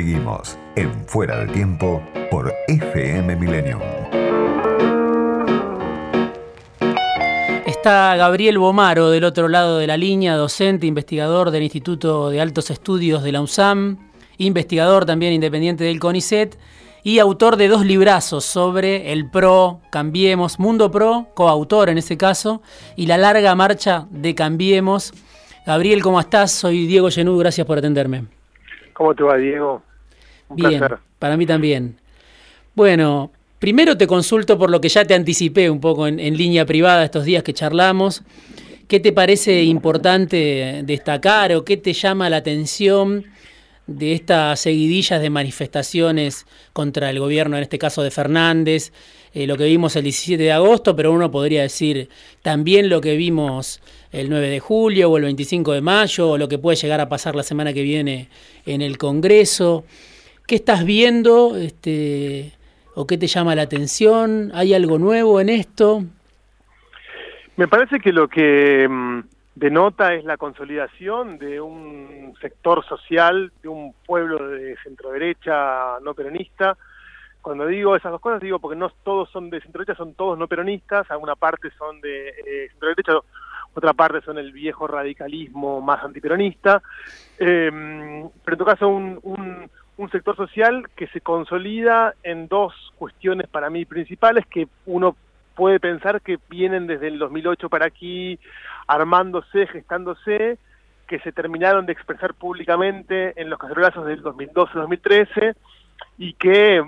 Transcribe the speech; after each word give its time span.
Seguimos 0.00 0.56
en 0.76 0.90
Fuera 1.06 1.44
de 1.44 1.52
Tiempo 1.52 2.02
por 2.30 2.54
FM 2.68 3.36
Millennium. 3.36 3.82
Está 7.66 8.16
Gabriel 8.16 8.56
Bomaro 8.56 9.10
del 9.10 9.24
otro 9.24 9.48
lado 9.48 9.76
de 9.76 9.86
la 9.86 9.98
línea, 9.98 10.36
docente, 10.36 10.86
investigador 10.86 11.50
del 11.50 11.64
Instituto 11.64 12.30
de 12.30 12.40
Altos 12.40 12.70
Estudios 12.70 13.22
de 13.22 13.32
la 13.32 13.42
USAM, 13.42 13.98
investigador 14.38 15.04
también 15.04 15.34
independiente 15.34 15.84
del 15.84 16.00
CONICET 16.00 16.58
y 17.02 17.18
autor 17.18 17.56
de 17.56 17.68
dos 17.68 17.84
librazos 17.84 18.46
sobre 18.46 19.12
el 19.12 19.28
PRO, 19.30 19.82
Cambiemos, 19.90 20.58
Mundo 20.58 20.90
PRO, 20.90 21.26
coautor 21.34 21.90
en 21.90 21.98
ese 21.98 22.16
caso, 22.16 22.62
y 22.96 23.04
la 23.04 23.18
larga 23.18 23.54
marcha 23.54 24.06
de 24.08 24.34
Cambiemos. 24.34 25.12
Gabriel, 25.66 26.02
¿cómo 26.02 26.18
estás? 26.20 26.52
Soy 26.52 26.86
Diego 26.86 27.10
Genú, 27.10 27.36
gracias 27.36 27.66
por 27.66 27.76
atenderme. 27.76 28.24
¿Cómo 28.94 29.14
te 29.14 29.22
va, 29.24 29.36
Diego? 29.36 29.82
Un 30.50 30.56
Bien, 30.56 30.82
para 31.18 31.36
mí 31.36 31.46
también. 31.46 31.96
Bueno, 32.74 33.30
primero 33.58 33.96
te 33.96 34.06
consulto 34.06 34.58
por 34.58 34.70
lo 34.70 34.80
que 34.80 34.88
ya 34.88 35.04
te 35.04 35.14
anticipé 35.14 35.70
un 35.70 35.80
poco 35.80 36.06
en, 36.06 36.20
en 36.20 36.36
línea 36.36 36.66
privada 36.66 37.04
estos 37.04 37.24
días 37.24 37.42
que 37.42 37.54
charlamos. 37.54 38.22
¿Qué 38.88 39.00
te 39.00 39.12
parece 39.12 39.62
importante 39.62 40.82
destacar 40.84 41.54
o 41.54 41.64
qué 41.64 41.76
te 41.76 41.92
llama 41.92 42.28
la 42.28 42.38
atención 42.38 43.24
de 43.90 44.12
estas 44.12 44.60
seguidillas 44.60 45.20
de 45.20 45.30
manifestaciones 45.30 46.46
contra 46.72 47.10
el 47.10 47.18
gobierno, 47.18 47.56
en 47.56 47.62
este 47.64 47.78
caso 47.78 48.02
de 48.02 48.10
Fernández, 48.10 48.92
eh, 49.34 49.46
lo 49.46 49.56
que 49.56 49.64
vimos 49.64 49.96
el 49.96 50.04
17 50.04 50.42
de 50.42 50.52
agosto, 50.52 50.94
pero 50.94 51.12
uno 51.12 51.30
podría 51.30 51.62
decir 51.62 52.08
también 52.42 52.88
lo 52.88 53.00
que 53.00 53.16
vimos 53.16 53.80
el 54.12 54.28
9 54.30 54.48
de 54.48 54.60
julio 54.60 55.10
o 55.10 55.16
el 55.16 55.24
25 55.24 55.72
de 55.72 55.80
mayo, 55.80 56.30
o 56.30 56.38
lo 56.38 56.48
que 56.48 56.58
puede 56.58 56.76
llegar 56.76 57.00
a 57.00 57.08
pasar 57.08 57.34
la 57.34 57.42
semana 57.42 57.72
que 57.72 57.82
viene 57.82 58.28
en 58.64 58.80
el 58.80 58.96
Congreso. 58.96 59.84
¿Qué 60.50 60.56
estás 60.56 60.84
viendo 60.84 61.54
este, 61.54 62.50
o 62.96 63.06
qué 63.06 63.16
te 63.16 63.28
llama 63.28 63.54
la 63.54 63.62
atención? 63.62 64.50
¿Hay 64.52 64.74
algo 64.74 64.98
nuevo 64.98 65.40
en 65.40 65.48
esto? 65.48 66.02
Me 67.56 67.68
parece 67.68 68.00
que 68.00 68.12
lo 68.12 68.26
que 68.26 68.88
mm, 68.90 69.20
denota 69.54 70.12
es 70.12 70.24
la 70.24 70.36
consolidación 70.36 71.38
de 71.38 71.60
un 71.60 72.34
sector 72.40 72.84
social, 72.84 73.52
de 73.62 73.68
un 73.68 73.94
pueblo 74.04 74.48
de 74.48 74.76
centroderecha 74.82 76.00
no 76.02 76.14
peronista. 76.14 76.76
Cuando 77.40 77.68
digo 77.68 77.94
esas 77.94 78.10
dos 78.10 78.20
cosas, 78.20 78.40
digo 78.40 78.58
porque 78.58 78.76
no 78.76 78.90
todos 79.04 79.30
son 79.30 79.50
de 79.50 79.60
centroderecha, 79.60 79.96
son 79.96 80.14
todos 80.14 80.36
no 80.36 80.48
peronistas, 80.48 81.08
alguna 81.12 81.36
parte 81.36 81.70
son 81.78 82.00
de 82.00 82.30
eh, 82.30 82.68
centroderecha, 82.70 83.12
otra 83.72 83.92
parte 83.92 84.20
son 84.22 84.36
el 84.36 84.50
viejo 84.50 84.88
radicalismo 84.88 85.80
más 85.80 86.02
antiperonista, 86.02 86.82
eh, 87.38 87.70
pero 88.44 88.54
en 88.54 88.58
todo 88.58 88.66
caso 88.66 88.88
un, 88.88 89.70
un 90.00 90.10
sector 90.10 90.34
social 90.34 90.88
que 90.96 91.08
se 91.08 91.20
consolida 91.20 92.14
en 92.22 92.48
dos 92.48 92.72
cuestiones 92.96 93.46
para 93.48 93.68
mí 93.68 93.84
principales 93.84 94.46
que 94.46 94.66
uno 94.86 95.14
puede 95.54 95.78
pensar 95.78 96.22
que 96.22 96.38
vienen 96.48 96.86
desde 96.86 97.08
el 97.08 97.18
2008 97.18 97.68
para 97.68 97.84
aquí 97.84 98.38
armándose, 98.86 99.66
gestándose, 99.66 100.56
que 101.06 101.18
se 101.18 101.32
terminaron 101.32 101.84
de 101.84 101.92
expresar 101.92 102.32
públicamente 102.32 103.38
en 103.38 103.50
los 103.50 103.58
cacerolazos 103.58 104.06
del 104.06 104.22
2012-2013 104.22 105.54
y 106.16 106.32
que, 106.32 106.82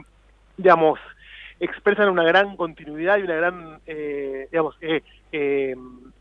digamos, 0.56 0.98
expresan 1.62 2.08
una 2.08 2.24
gran 2.24 2.56
continuidad 2.56 3.18
y 3.18 3.22
una 3.22 3.34
gran, 3.36 3.78
eh, 3.86 4.48
digamos, 4.50 4.76
eh, 4.80 5.02
eh, 5.30 5.76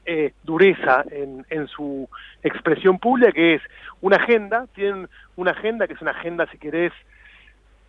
eh, 0.05 0.33
dureza 0.43 1.03
en, 1.11 1.45
en, 1.49 1.67
su 1.67 2.07
expresión 2.43 2.99
pública, 2.99 3.31
que 3.31 3.55
es 3.55 3.61
una 4.01 4.17
agenda, 4.17 4.67
tienen 4.75 5.09
una 5.35 5.51
agenda 5.51 5.87
que 5.87 5.93
es 5.93 6.01
una 6.01 6.11
agenda, 6.11 6.47
si 6.51 6.57
querés, 6.57 6.93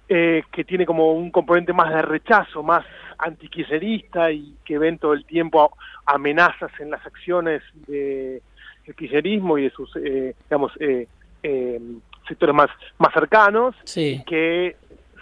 eh, 0.09 0.43
que 0.51 0.65
tiene 0.65 0.87
como 0.87 1.13
un 1.13 1.31
componente 1.31 1.73
más 1.73 1.93
de 1.93 2.03
rechazo, 2.03 2.63
más 2.63 2.85
antiquiserista 3.19 4.33
y 4.33 4.57
que 4.65 4.79
ven 4.79 4.99
todo 4.99 5.13
el 5.13 5.25
tiempo 5.25 5.77
amenazas 6.07 6.71
en 6.81 6.91
las 6.91 7.05
acciones 7.07 7.63
del 7.87 8.43
de 8.87 8.95
kirchnerismo 8.95 9.59
y 9.59 9.65
de 9.65 9.71
sus, 9.71 9.95
eh, 9.97 10.35
digamos, 10.45 10.73
eh, 10.81 11.07
eh, 11.43 11.81
sectores 12.27 12.55
más, 12.55 12.71
más 12.99 13.13
cercanos, 13.13 13.75
sí. 13.85 14.23
que 14.27 14.77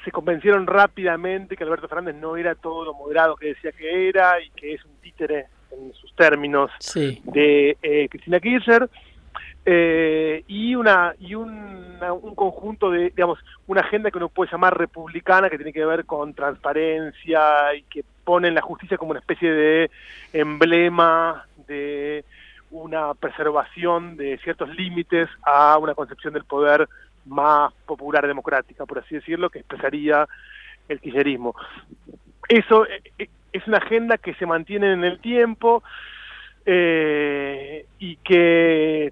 se 0.05 0.13
convencieron 0.13 0.67
rápidamente 0.67 1.57
que 1.57 1.65
Alberto 1.65 1.89
Fernández 1.89 2.17
no 2.17 2.37
era 2.37 2.55
todo 2.55 2.85
lo 2.85 2.95
moderado 2.95 3.37
que 3.37 3.49
decía 3.49 3.73
que 3.73 4.09
era 4.09 4.41
y 4.41 4.51
que 4.51 4.75
es 4.75 4.85
un 4.85 4.93
títere 5.03 5.47
en 5.73 5.93
sus 5.95 6.15
términos 6.15 6.71
sí. 6.79 7.21
de 7.25 7.77
eh, 7.83 8.09
Cristina 8.09 8.41
Kirchner 8.41 8.89
eh, 9.67 10.43
y 10.49 10.75
una 10.75 11.15
y 11.21 11.35
una, 11.35 12.13
un 12.13 12.35
conjunto 12.35 12.91
de 12.91 13.11
digamos 13.11 13.39
una 13.67 13.83
agenda 13.83 14.11
que 14.11 14.17
uno 14.17 14.29
puede 14.29 14.51
llamar 14.51 14.77
republicana 14.77 15.51
que 15.51 15.59
tiene 15.59 15.73
que 15.73 15.85
ver 15.85 16.07
con 16.07 16.33
transparencia 16.35 17.75
y 17.75 17.83
que 17.83 18.03
pone 18.25 18.51
la 18.51 18.63
justicia 18.63 18.97
como 18.97 19.11
una 19.11 19.21
especie 19.21 19.53
de 19.53 19.91
emblema 20.33 21.45
de 21.69 22.25
una 22.71 23.15
preservación 23.15 24.17
de 24.17 24.39
ciertos 24.39 24.69
límites 24.75 25.29
a 25.43 25.77
una 25.79 25.95
concepción 25.95 26.33
del 26.33 26.45
poder 26.45 26.89
más 27.27 27.73
popular 27.87 28.27
democrática 28.27 28.87
por 28.87 28.99
así 28.99 29.17
decirlo 29.17 29.51
que 29.51 29.61
expresaría 29.61 30.27
el 30.89 31.01
kirchnerismo 31.01 31.55
eso 32.49 32.87
eh, 32.87 33.29
es 33.53 33.67
una 33.67 33.79
agenda 33.79 34.19
que 34.19 34.35
se 34.35 34.47
mantiene 34.47 34.93
en 34.93 35.05
el 35.05 35.21
tiempo 35.21 35.83
eh, 36.67 37.87
y 37.99 38.17
que 38.17 39.11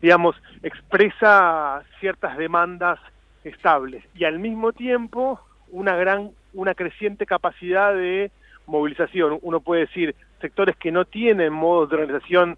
digamos, 0.00 0.36
expresa 0.62 1.82
ciertas 2.00 2.36
demandas 2.36 2.98
estables 3.44 4.04
y 4.14 4.24
al 4.24 4.38
mismo 4.38 4.72
tiempo 4.72 5.40
una 5.70 5.96
gran, 5.96 6.30
una 6.54 6.74
creciente 6.74 7.26
capacidad 7.26 7.94
de 7.94 8.30
movilización. 8.66 9.38
Uno 9.42 9.60
puede 9.60 9.82
decir 9.82 10.14
sectores 10.40 10.76
que 10.76 10.92
no 10.92 11.04
tienen 11.04 11.52
modos 11.52 11.90
de 11.90 11.96
organización 11.96 12.56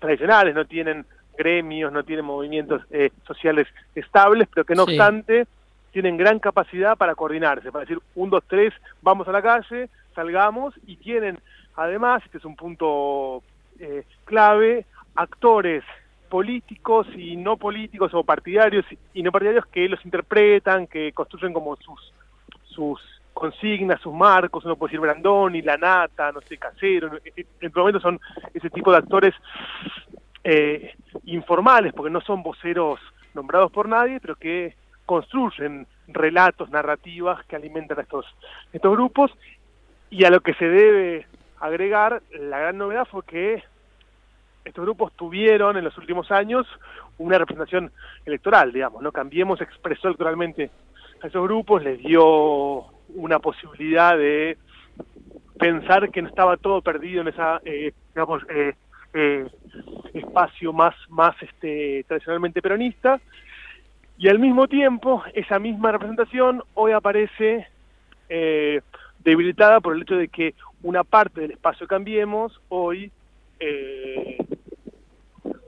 tradicionales, 0.00 0.54
no 0.54 0.66
tienen 0.66 1.06
gremios, 1.36 1.92
no 1.92 2.04
tienen 2.04 2.24
movimientos 2.24 2.82
eh, 2.90 3.10
sociales 3.26 3.66
estables, 3.94 4.48
pero 4.52 4.64
que 4.64 4.74
no 4.74 4.84
sí. 4.84 4.92
obstante 4.92 5.46
tienen 5.92 6.16
gran 6.16 6.38
capacidad 6.38 6.96
para 6.96 7.14
coordinarse, 7.14 7.70
para 7.70 7.84
decir, 7.84 7.98
un, 8.14 8.30
dos, 8.30 8.42
tres, 8.48 8.72
vamos 9.02 9.28
a 9.28 9.32
la 9.32 9.42
calle, 9.42 9.90
salgamos, 10.14 10.74
y 10.86 10.96
tienen 10.96 11.38
además, 11.76 12.22
este 12.24 12.38
es 12.38 12.44
un 12.44 12.56
punto 12.56 13.42
eh, 13.78 14.04
clave, 14.24 14.86
actores 15.14 15.84
políticos 16.28 17.06
y 17.14 17.36
no 17.36 17.58
políticos 17.58 18.14
o 18.14 18.24
partidarios 18.24 18.86
y 19.12 19.22
no 19.22 19.30
partidarios 19.30 19.66
que 19.66 19.88
los 19.88 20.02
interpretan, 20.04 20.86
que 20.86 21.12
construyen 21.12 21.52
como 21.52 21.76
sus 21.76 22.12
sus 22.64 23.00
consignas, 23.34 24.00
sus 24.00 24.14
marcos, 24.14 24.64
uno 24.64 24.76
puede 24.76 24.90
decir 24.90 25.00
Brandoni, 25.00 25.62
La 25.62 25.76
Nata, 25.76 26.32
no 26.32 26.40
sé, 26.42 26.56
Casero, 26.56 27.18
en 27.22 27.46
este 27.60 27.78
momento 27.78 28.00
son 28.00 28.18
ese 28.54 28.70
tipo 28.70 28.90
de 28.92 28.98
actores 28.98 29.34
eh, 30.44 30.94
informales, 31.24 31.92
porque 31.92 32.10
no 32.10 32.20
son 32.20 32.42
voceros 32.42 33.00
nombrados 33.34 33.70
por 33.72 33.88
nadie, 33.88 34.20
pero 34.20 34.36
que 34.36 34.74
construyen 35.06 35.86
relatos, 36.08 36.70
narrativas 36.70 37.44
que 37.46 37.56
alimentan 37.56 37.98
a 37.98 38.02
estos, 38.02 38.26
estos 38.72 38.92
grupos, 38.92 39.30
y 40.10 40.24
a 40.24 40.30
lo 40.30 40.40
que 40.40 40.54
se 40.54 40.68
debe 40.68 41.26
agregar, 41.58 42.22
la 42.32 42.58
gran 42.58 42.78
novedad 42.78 43.06
fue 43.06 43.24
que 43.24 43.62
estos 44.64 44.84
grupos 44.84 45.12
tuvieron 45.14 45.76
en 45.76 45.84
los 45.84 45.96
últimos 45.98 46.30
años 46.30 46.66
una 47.18 47.38
representación 47.38 47.90
electoral, 48.24 48.72
digamos, 48.72 49.02
¿no? 49.02 49.12
Cambiemos 49.12 49.60
expresó 49.60 50.08
electoralmente 50.08 50.70
a 51.22 51.26
esos 51.26 51.42
grupos, 51.44 51.82
les 51.82 51.98
dio 51.98 52.84
una 53.14 53.38
posibilidad 53.38 54.16
de 54.16 54.58
pensar 55.58 56.10
que 56.10 56.22
no 56.22 56.28
estaba 56.28 56.56
todo 56.56 56.82
perdido 56.82 57.22
en 57.22 57.28
esa, 57.28 57.60
eh, 57.64 57.92
digamos, 58.14 58.42
eh, 58.50 58.74
eh, 59.14 59.46
espacio 60.14 60.72
más, 60.72 60.94
más 61.08 61.34
este, 61.42 62.04
tradicionalmente 62.08 62.62
peronista, 62.62 63.20
y 64.18 64.28
al 64.28 64.38
mismo 64.38 64.68
tiempo 64.68 65.22
esa 65.34 65.58
misma 65.58 65.92
representación 65.92 66.62
hoy 66.74 66.92
aparece 66.92 67.66
eh, 68.28 68.80
debilitada 69.20 69.80
por 69.80 69.94
el 69.94 70.02
hecho 70.02 70.16
de 70.16 70.28
que 70.28 70.54
una 70.82 71.02
parte 71.04 71.40
del 71.40 71.52
espacio 71.52 71.86
Cambiemos 71.86 72.60
hoy 72.68 73.10
eh, 73.58 74.36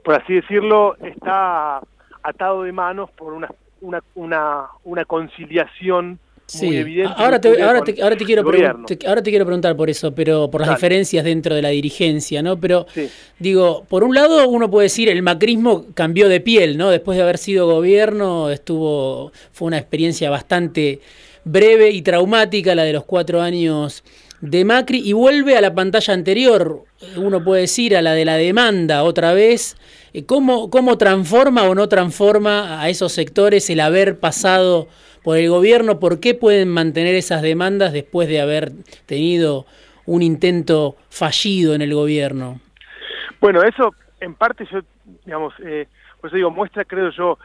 por 0.05 0.13
así 0.13 0.35
decirlo, 0.35 0.95
está 0.97 1.81
atado 2.21 2.63
de 2.63 2.71
manos 2.71 3.09
por 3.11 3.33
una, 3.33 3.49
una, 4.13 4.67
una 4.83 5.05
conciliación 5.05 6.19
Sí. 6.47 6.67
muy 6.67 6.77
evidente. 6.77 7.13
Ahora 7.17 7.41
te, 7.41 7.49
ahora, 7.61 7.81
te, 7.83 8.01
ahora, 8.03 8.15
te 8.15 8.25
quiero 8.25 8.43
te, 8.85 9.07
ahora 9.07 9.23
te 9.23 9.29
quiero 9.31 9.45
preguntar 9.45 9.75
por 9.75 9.89
eso, 9.89 10.13
pero 10.13 10.49
por 10.51 10.61
las 10.61 10.67
Dale. 10.69 10.77
diferencias 10.77 11.25
dentro 11.25 11.55
de 11.55 11.61
la 11.61 11.69
dirigencia, 11.69 12.43
¿no? 12.43 12.59
Pero 12.59 12.85
sí. 12.93 13.09
digo, 13.39 13.83
por 13.89 14.03
un 14.03 14.13
lado 14.13 14.47
uno 14.47 14.69
puede 14.69 14.85
decir 14.85 15.09
el 15.09 15.23
macrismo 15.23 15.85
cambió 15.95 16.29
de 16.29 16.41
piel, 16.41 16.77
¿no? 16.77 16.91
Después 16.91 17.17
de 17.17 17.23
haber 17.23 17.39
sido 17.39 17.65
gobierno, 17.67 18.51
estuvo, 18.51 19.31
fue 19.51 19.67
una 19.67 19.79
experiencia 19.79 20.29
bastante 20.29 20.99
breve 21.45 21.91
y 21.91 22.01
traumática 22.01 22.75
la 22.75 22.83
de 22.83 22.93
los 22.93 23.05
cuatro 23.05 23.41
años 23.41 24.03
de 24.41 24.65
Macri 24.65 25.01
y 25.03 25.13
vuelve 25.13 25.57
a 25.57 25.61
la 25.61 25.73
pantalla 25.73 26.13
anterior, 26.13 26.83
uno 27.15 27.43
puede 27.43 27.61
decir, 27.61 27.95
a 27.95 28.01
la 28.01 28.13
de 28.13 28.25
la 28.25 28.35
demanda 28.35 29.03
otra 29.03 29.33
vez. 29.33 29.77
Eh, 30.13 30.25
¿Cómo, 30.25 30.69
cómo 30.69 30.97
transforma 30.97 31.63
o 31.63 31.75
no 31.75 31.89
transforma 31.89 32.81
a 32.81 32.89
esos 32.89 33.11
sectores 33.11 33.69
el 33.69 33.79
haber 33.79 34.19
pasado 34.19 34.87
por 35.25 35.37
el 35.37 35.49
gobierno? 35.49 35.99
¿Por 35.99 36.19
qué 36.19 36.35
pueden 36.35 36.69
mantener 36.69 37.15
esas 37.15 37.41
demandas 37.41 37.91
después 37.91 38.29
de 38.29 38.39
haber 38.39 38.71
tenido 39.07 39.65
un 40.05 40.21
intento 40.21 40.97
fallido 41.09 41.73
en 41.73 41.81
el 41.81 41.95
gobierno? 41.95 42.61
Bueno, 43.41 43.63
eso 43.63 43.95
en 44.21 44.35
parte 44.35 44.67
yo, 44.71 44.81
digamos, 45.25 45.53
eh, 45.65 45.87
por 46.21 46.29
eso 46.29 46.37
digo, 46.37 46.51
muestra, 46.51 46.85
creo 46.85 47.09
yo, 47.09 47.39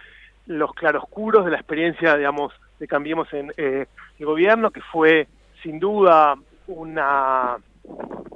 los 0.46 0.74
claroscuros 0.74 1.46
de 1.46 1.52
la 1.52 1.56
experiencia, 1.56 2.16
digamos, 2.18 2.52
de 2.78 2.86
Cambiemos 2.86 3.32
en 3.32 3.50
eh, 3.56 3.86
el 4.18 4.26
gobierno, 4.26 4.70
que 4.70 4.82
fue 4.82 5.26
sin 5.62 5.80
duda 5.80 6.34
una 6.66 7.56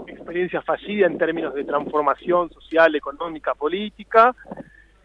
experiencia 0.06 0.62
fallida 0.62 1.06
en 1.06 1.18
términos 1.18 1.54
de 1.54 1.64
transformación 1.64 2.50
social, 2.50 2.94
económica, 2.94 3.54
política. 3.54 4.34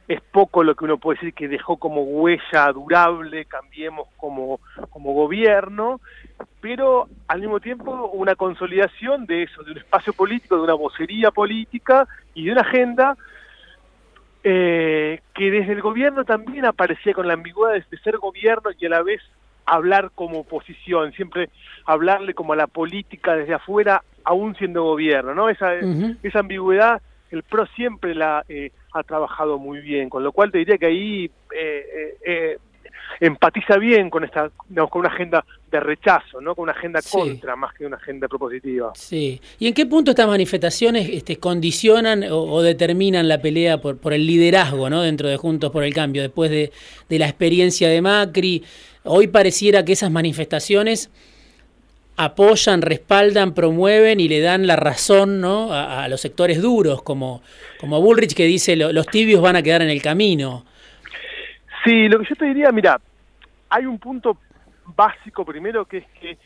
Es 0.09 0.19
poco 0.19 0.63
lo 0.63 0.75
que 0.75 0.83
uno 0.83 0.97
puede 0.97 1.19
decir 1.19 1.33
que 1.33 1.47
dejó 1.47 1.77
como 1.77 2.01
huella 2.01 2.71
durable, 2.73 3.45
cambiemos 3.45 4.09
como, 4.17 4.59
como 4.89 5.13
gobierno, 5.13 6.01
pero 6.59 7.07
al 7.27 7.39
mismo 7.39 7.61
tiempo 7.61 8.09
una 8.13 8.35
consolidación 8.35 9.25
de 9.25 9.43
eso, 9.43 9.63
de 9.63 9.71
un 9.71 9.77
espacio 9.77 10.11
político, 10.11 10.57
de 10.57 10.63
una 10.63 10.73
vocería 10.73 11.31
política 11.31 12.07
y 12.33 12.45
de 12.45 12.51
una 12.51 12.61
agenda 12.61 13.15
eh, 14.43 15.21
que 15.33 15.51
desde 15.51 15.73
el 15.73 15.81
gobierno 15.81 16.25
también 16.25 16.65
aparecía 16.65 17.13
con 17.13 17.27
la 17.27 17.33
ambigüedad 17.35 17.73
de 17.73 17.97
ser 17.99 18.17
gobierno 18.17 18.71
y 18.77 18.85
a 18.85 18.89
la 18.89 19.03
vez 19.03 19.21
hablar 19.65 20.11
como 20.15 20.39
oposición, 20.39 21.11
siempre 21.13 21.49
hablarle 21.85 22.33
como 22.33 22.53
a 22.53 22.55
la 22.55 22.67
política 22.67 23.35
desde 23.35 23.53
afuera, 23.53 24.03
aún 24.23 24.55
siendo 24.55 24.83
gobierno, 24.83 25.35
¿no? 25.35 25.49
Esa, 25.49 25.73
esa 26.23 26.39
ambigüedad, 26.39 27.01
el 27.31 27.43
PRO 27.43 27.67
siempre 27.67 28.15
la 28.15 28.43
eh, 28.49 28.71
ha 28.93 29.03
trabajado 29.03 29.57
muy 29.57 29.79
bien, 29.79 30.09
con 30.09 30.23
lo 30.23 30.31
cual 30.31 30.51
te 30.51 30.59
diría 30.59 30.77
que 30.77 30.85
ahí 30.85 31.31
eh, 31.55 32.17
eh, 32.25 32.57
empatiza 33.19 33.77
bien 33.77 34.09
con 34.09 34.23
esta 34.23 34.51
con 34.89 34.99
una 35.01 35.09
agenda 35.09 35.45
de 35.69 35.79
rechazo, 35.79 36.41
¿no? 36.41 36.55
Con 36.55 36.63
una 36.63 36.71
agenda 36.71 36.99
contra 37.11 37.55
más 37.55 37.73
que 37.73 37.85
una 37.85 37.97
agenda 37.97 38.27
propositiva. 38.27 38.91
Sí. 38.95 39.39
¿Y 39.59 39.67
en 39.67 39.73
qué 39.73 39.85
punto 39.85 40.11
estas 40.11 40.27
manifestaciones 40.27 41.09
este, 41.09 41.37
condicionan 41.37 42.23
o, 42.31 42.61
determinan 42.61 43.27
la 43.27 43.41
pelea 43.41 43.79
por, 43.79 43.97
por 43.97 44.13
el 44.13 44.25
liderazgo, 44.25 44.89
¿no? 44.89 45.01
Dentro 45.01 45.27
de 45.27 45.37
Juntos 45.37 45.71
por 45.71 45.83
el 45.83 45.93
Cambio, 45.93 46.21
después 46.21 46.49
de, 46.49 46.71
de 47.07 47.19
la 47.19 47.27
experiencia 47.27 47.89
de 47.89 48.01
Macri, 48.01 48.63
hoy 49.03 49.27
pareciera 49.27 49.85
que 49.85 49.93
esas 49.93 50.11
manifestaciones 50.11 51.11
apoyan, 52.19 52.81
respaldan, 52.81 53.53
promueven 53.53 54.19
y 54.19 54.27
le 54.27 54.41
dan 54.41 54.67
la 54.67 54.75
razón 54.75 55.39
¿no? 55.39 55.69
a, 55.71 56.05
los 56.09 56.19
sectores 56.19 56.61
duros, 56.61 57.01
como, 57.01 57.41
como 57.79 58.01
Bullrich 58.01 58.35
que 58.35 58.43
dice 58.43 58.75
los 58.75 59.07
tibios 59.07 59.41
van 59.41 59.55
a 59.55 59.63
quedar 59.63 59.81
en 59.81 59.89
el 59.89 60.01
camino. 60.01 60.65
Sí, 61.85 62.09
lo 62.09 62.19
que 62.19 62.25
yo 62.29 62.35
te 62.35 62.45
diría, 62.45 62.73
mira, 62.73 62.99
hay 63.69 63.85
un 63.85 63.97
punto 63.99 64.37
básico 64.85 65.45
primero 65.45 65.85
que 65.85 65.99
es 65.99 66.05
que 66.19 66.37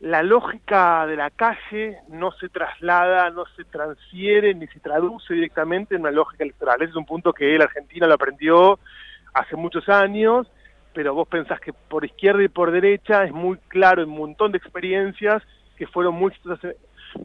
la 0.00 0.24
lógica 0.24 1.06
de 1.06 1.14
la 1.14 1.30
calle 1.30 1.98
no 2.08 2.32
se 2.32 2.48
traslada, 2.48 3.30
no 3.30 3.44
se 3.54 3.64
transfiere 3.66 4.54
ni 4.54 4.66
se 4.66 4.80
traduce 4.80 5.34
directamente 5.34 5.94
en 5.94 6.00
una 6.00 6.10
lógica 6.10 6.42
electoral. 6.42 6.82
Ese 6.82 6.90
es 6.90 6.96
un 6.96 7.06
punto 7.06 7.32
que 7.32 7.54
el 7.54 7.62
Argentina 7.62 8.08
lo 8.08 8.14
aprendió 8.14 8.80
hace 9.34 9.54
muchos 9.54 9.88
años, 9.88 10.48
pero 11.00 11.14
vos 11.14 11.26
pensás 11.26 11.58
que 11.60 11.72
por 11.72 12.04
izquierda 12.04 12.42
y 12.42 12.48
por 12.48 12.70
derecha 12.70 13.24
es 13.24 13.32
muy 13.32 13.56
claro 13.68 14.02
en 14.02 14.10
un 14.10 14.18
montón 14.18 14.52
de 14.52 14.58
experiencias 14.58 15.42
que 15.78 15.86
fueron 15.86 16.14
muy 16.14 16.30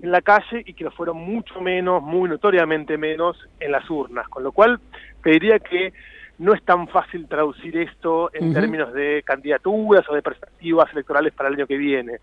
en 0.01 0.12
la 0.12 0.22
calle 0.22 0.63
y 0.66 0.74
que 0.74 0.86
lo 0.86 0.92
fueron 0.92 1.18
mucho 1.18 1.60
menos, 1.60 2.01
muy 2.01 2.30
notoriamente 2.30 2.98
menos 2.98 3.38
en 3.60 3.74
las 3.74 3.89
urnas. 3.89 4.30
Con 4.30 4.44
lo 4.44 4.54
cual, 4.54 4.80
te 5.22 5.31
diría 5.31 5.60
que 5.60 5.92
no 6.38 6.54
es 6.54 6.63
tan 6.63 6.88
fácil 6.88 7.27
traducir 7.27 7.75
esto 7.75 8.30
en 8.33 8.54
términos 8.54 8.94
de 8.94 9.24
candidaturas 9.25 10.07
o 10.07 10.16
de 10.16 10.22
perspectivas 10.22 10.89
electorales 10.94 11.33
para 11.33 11.50
el 11.50 11.56
año 11.56 11.68
que 11.68 11.75
viene. 11.75 12.19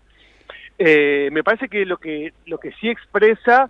Eh, 0.79 1.29
me 1.31 1.43
parece 1.43 1.69
que 1.69 1.85
lo 1.85 1.97
que 1.97 2.33
lo 2.47 2.57
que 2.57 2.71
sí 2.81 2.89
expresa 2.89 3.69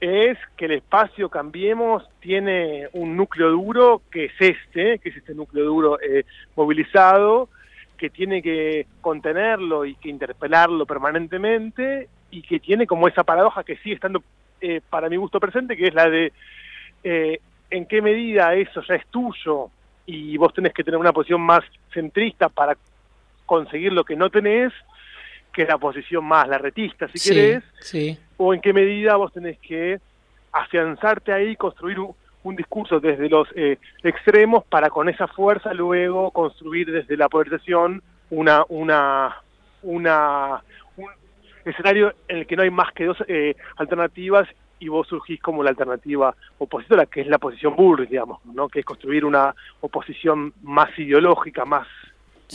es 0.00 0.38
que 0.56 0.66
el 0.66 0.72
espacio 0.72 1.28
Cambiemos 1.28 2.08
tiene 2.20 2.88
un 2.92 3.16
núcleo 3.16 3.50
duro 3.50 4.02
que 4.10 4.26
es 4.26 4.32
este, 4.38 4.98
que 4.98 5.08
es 5.08 5.16
este 5.16 5.34
núcleo 5.34 5.64
duro 5.64 6.00
eh, 6.00 6.24
movilizado, 6.56 7.48
que 7.96 8.10
tiene 8.10 8.42
que 8.42 8.86
contenerlo 9.00 9.84
y 9.84 9.96
que 9.96 10.08
interpelarlo 10.08 10.86
permanentemente 10.86 12.08
y 12.30 12.42
que 12.42 12.60
tiene 12.60 12.86
como 12.86 13.08
esa 13.08 13.24
paradoja 13.24 13.64
que 13.64 13.76
sigue 13.78 13.96
estando 13.96 14.22
eh, 14.60 14.80
para 14.88 15.08
mi 15.08 15.16
gusto 15.16 15.40
presente, 15.40 15.76
que 15.76 15.88
es 15.88 15.94
la 15.94 16.08
de 16.08 16.32
en 17.70 17.86
qué 17.86 18.02
medida 18.02 18.54
eso 18.54 18.82
ya 18.82 18.96
es 18.96 19.06
tuyo 19.06 19.70
y 20.06 20.36
vos 20.38 20.54
tenés 20.54 20.72
que 20.72 20.82
tener 20.82 20.98
una 20.98 21.12
posición 21.12 21.42
más 21.42 21.62
centrista 21.92 22.48
para 22.48 22.76
conseguir 23.44 23.92
lo 23.92 24.04
que 24.04 24.16
no 24.16 24.30
tenés, 24.30 24.72
que 25.58 25.66
la 25.66 25.78
posición 25.78 26.24
más 26.24 26.46
la 26.46 26.56
retista, 26.56 27.08
si 27.08 27.18
querés, 27.18 27.64
o 28.36 28.54
en 28.54 28.60
qué 28.60 28.72
medida 28.72 29.16
vos 29.16 29.32
tenés 29.32 29.58
que 29.58 29.98
afianzarte 30.52 31.32
ahí, 31.32 31.56
construir 31.56 31.98
un, 31.98 32.14
discurso 32.56 32.98
desde 32.98 33.28
los 33.28 33.48
eh, 33.56 33.76
extremos 34.04 34.64
para 34.64 34.88
con 34.88 35.08
esa 35.08 35.26
fuerza 35.26 35.74
luego 35.74 36.30
construir 36.30 36.90
desde 36.90 37.14
la 37.14 37.28
polarización 37.28 38.02
una 38.30 38.64
una 38.70 39.36
una 39.82 40.62
un 40.96 41.10
escenario 41.66 42.14
en 42.26 42.38
el 42.38 42.46
que 42.46 42.56
no 42.56 42.62
hay 42.62 42.70
más 42.70 42.90
que 42.92 43.04
dos 43.04 43.18
eh, 43.26 43.54
alternativas 43.76 44.48
y 44.78 44.88
vos 44.88 45.06
surgís 45.08 45.42
como 45.42 45.62
la 45.62 45.70
alternativa 45.70 46.34
opositora, 46.56 47.04
que 47.04 47.20
es 47.20 47.26
la 47.26 47.38
posición 47.38 47.76
Bullrich, 47.76 48.08
digamos, 48.08 48.42
¿no? 48.46 48.68
que 48.68 48.80
es 48.80 48.86
construir 48.86 49.26
una 49.26 49.54
oposición 49.80 50.54
más 50.62 50.96
ideológica, 50.98 51.66
más 51.66 51.86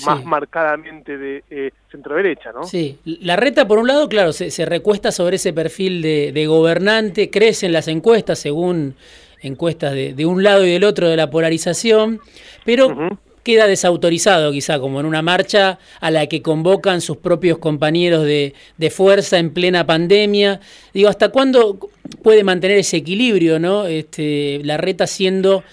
más 0.06 0.26
marcadamente 0.26 1.18
de 1.18 1.44
eh, 1.50 1.72
centro-derecha, 1.92 2.52
¿no? 2.52 2.64
Sí, 2.64 2.98
la 3.06 3.36
reta, 3.36 3.68
por 3.68 3.80
un 3.80 3.88
lado, 3.88 4.10
claro, 4.10 4.34
se, 4.34 4.66
recuesta 4.66 5.12
sobre 5.12 5.36
ese 5.36 5.54
perfil 5.54 6.02
de, 6.02 6.46
gobernante, 6.48 7.30
crecen 7.30 7.72
las 7.72 7.88
encuestas 7.88 8.40
según 8.40 8.96
encuestas 9.42 9.94
de, 9.94 10.26
un 10.26 10.42
lado 10.44 10.66
y 10.66 10.72
del 10.72 10.84
otro 10.84 11.10
de 11.10 11.18
la 11.18 11.30
polarización, 11.30 12.20
pero 12.66 13.20
queda 13.44 13.68
desautorizado 13.68 14.52
quizá, 14.52 14.80
como 14.80 15.00
en 15.00 15.06
una 15.06 15.22
marcha 15.22 15.78
a 16.00 16.12
la 16.12 16.28
que 16.28 16.42
convocan 16.42 17.02
sus 17.02 17.18
propios 17.18 17.58
compañeros 17.58 18.24
de, 18.24 18.54
fuerza 18.90 19.38
en 19.38 19.54
plena 19.54 19.86
pandemia. 19.86 20.60
Digo, 20.94 21.10
¿hasta 21.10 21.30
cuándo 21.30 21.78
puede 22.24 22.44
mantener 22.44 22.78
ese 22.78 22.98
equilibrio, 22.98 23.60
no? 23.60 23.86
Este, 23.86 24.62
la 24.64 24.78
reta 24.78 25.08
siendo 25.08 25.64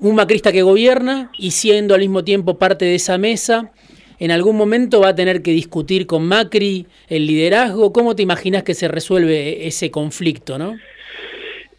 un 0.00 0.14
macrista 0.14 0.52
que 0.52 0.62
gobierna 0.62 1.30
y 1.38 1.50
siendo 1.50 1.94
al 1.94 2.00
mismo 2.00 2.24
tiempo 2.24 2.58
parte 2.58 2.84
de 2.84 2.94
esa 2.94 3.18
mesa. 3.18 3.72
¿En 4.20 4.32
algún 4.32 4.56
momento 4.56 5.00
va 5.00 5.08
a 5.08 5.14
tener 5.14 5.42
que 5.42 5.52
discutir 5.52 6.06
con 6.06 6.26
Macri 6.26 6.86
el 7.08 7.26
liderazgo? 7.26 7.92
¿Cómo 7.92 8.16
te 8.16 8.22
imaginas 8.22 8.64
que 8.64 8.74
se 8.74 8.88
resuelve 8.88 9.66
ese 9.66 9.90
conflicto, 9.92 10.58
no? 10.58 10.74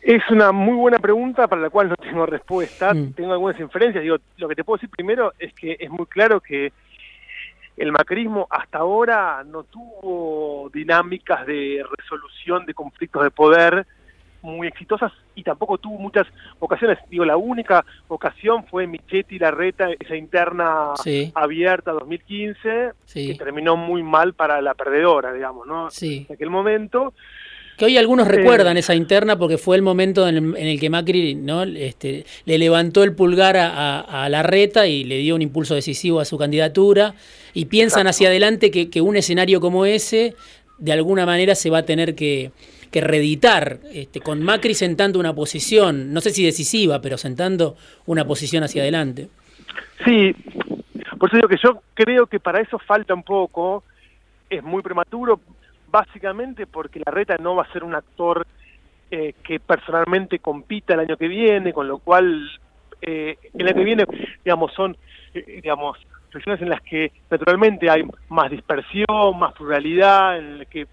Es 0.01 0.24
una 0.29 0.53
muy 0.53 0.75
buena 0.75 1.00
pregunta 1.00 1.48
para 1.48 1.62
la 1.62 1.70
cual 1.70 1.89
no 1.89 1.96
tengo 1.98 2.25
respuesta. 2.25 2.93
Mm. 2.93 3.13
Tengo 3.13 3.34
algunas 3.34 3.60
inferencias. 3.60 4.01
Digo, 4.01 4.17
lo 4.38 4.48
que 4.48 4.55
te 4.55 4.63
puedo 4.63 4.77
decir 4.77 4.89
primero 4.89 5.34
es 5.38 5.53
que 5.53 5.75
es 5.79 5.89
muy 5.89 6.05
claro 6.05 6.39
que 6.39 6.72
el 7.75 7.91
macrismo 7.91 8.48
hasta 8.50 8.79
ahora 8.79 9.43
no 9.46 9.63
tuvo 9.63 10.70
dinámicas 10.74 11.46
de 11.46 11.84
resolución 11.98 12.65
de 12.65 12.74
conflictos 12.74 13.24
de 13.24 13.32
poder 13.32 13.86
muy 14.41 14.67
exitosas 14.67 15.12
y 15.36 15.43
tampoco 15.43 15.77
tuvo 15.77 15.98
muchas 15.98 16.27
ocasiones. 16.60 16.98
Digo, 17.10 17.25
la 17.25 17.38
única 17.38 17.86
ocasión 18.08 18.65
fue 18.65 18.88
Michetti 18.88 19.39
Larreta, 19.39 19.89
esa 20.00 20.15
interna 20.15 20.93
abierta 21.34 21.91
2015, 21.91 22.91
que 23.13 23.36
terminó 23.36 23.75
muy 23.75 24.03
mal 24.03 24.34
para 24.34 24.62
la 24.62 24.74
perdedora, 24.74 25.34
digamos, 25.34 25.67
¿no? 25.67 25.89
Sí. 25.91 26.25
En 26.29 26.36
aquel 26.36 26.50
momento. 26.50 27.13
Que 27.77 27.86
hoy 27.86 27.98
algunos 27.98 28.27
recuerdan 28.27 28.75
esa 28.75 28.93
interna 28.93 29.39
porque 29.39 29.58
fue 29.58 29.77
el 29.77 29.81
momento 29.81 30.27
en 30.27 30.53
el, 30.58 30.79
que 30.81 30.89
Macri 30.89 31.36
¿no? 31.36 31.63
este, 31.63 32.25
le 32.43 32.58
levantó 32.58 33.05
el 33.05 33.15
pulgar 33.15 33.55
a, 33.55 34.01
a, 34.01 34.27
la 34.27 34.43
reta 34.43 34.86
y 34.86 35.05
le 35.05 35.19
dio 35.19 35.34
un 35.34 35.41
impulso 35.41 35.75
decisivo 35.75 36.19
a 36.19 36.25
su 36.25 36.38
candidatura 36.38 37.15
y 37.53 37.65
piensan 37.65 38.08
hacia 38.08 38.27
adelante 38.27 38.69
que, 38.69 39.01
un 39.01 39.15
escenario 39.15 39.62
como 39.62 39.86
ese 39.86 40.36
de 40.77 40.91
alguna 40.91 41.25
manera 41.25 41.55
se 41.55 41.69
va 41.69 41.79
a 41.79 41.86
tener 41.86 42.15
que, 42.15 42.51
que 42.91 43.01
reeditar, 43.01 43.79
este, 43.93 44.19
con 44.19 44.41
Macri 44.41 44.74
sentando 44.74 45.19
una 45.19 45.34
posición, 45.34 46.13
no 46.13 46.22
sé 46.22 46.31
si 46.31 46.43
decisiva, 46.43 47.01
pero 47.01 47.17
sentando 47.17 47.75
una 48.05 48.25
posición 48.25 48.63
hacia 48.63 48.81
adelante. 48.81 49.29
Sí, 50.05 50.34
por 51.17 51.29
eso 51.29 51.38
digo 51.38 51.48
que 51.48 51.58
yo 51.62 51.81
creo 51.93 52.27
que 52.27 52.39
para 52.39 52.62
eso 52.62 52.79
falta 52.79 53.13
un 53.13 53.24
poco, 53.24 53.84
es 54.50 54.63
muy 54.63 54.81
prematuro, 54.81 55.39
básicamente 55.91 56.65
porque 56.67 57.01
la 57.05 57.12
reta 57.12 57.38
no 57.38 57.55
va 57.55 57.63
a 57.63 57.74
ser 57.74 57.84
un 57.84 57.96
actor 57.96 58.46
eh, 59.12 59.34
que 59.43 59.60
personalmente 59.60 60.39
compita 60.39 60.93
el 60.93 61.01
año 61.01 61.17
que 61.17 61.27
viene, 61.27 61.74
con 61.74 61.88
lo 61.88 61.98
cual 61.98 62.50
eh, 63.01 63.38
el 63.53 63.67
año 63.67 63.75
que 63.75 63.84
viene, 63.84 64.05
digamos, 64.43 64.74
son, 64.74 64.96
eh, 65.34 65.60
digamos, 65.63 65.98
regiones 66.31 66.62
en 66.62 66.69
las 66.69 66.81
que 66.81 67.12
naturalmente 67.29 67.89
hay 67.89 68.03
más 68.29 68.51
dispersión, 68.51 69.39
más 69.39 69.53
pluralidad, 69.53 70.38
en 70.38 70.60
las 70.60 70.67
que 70.67 70.88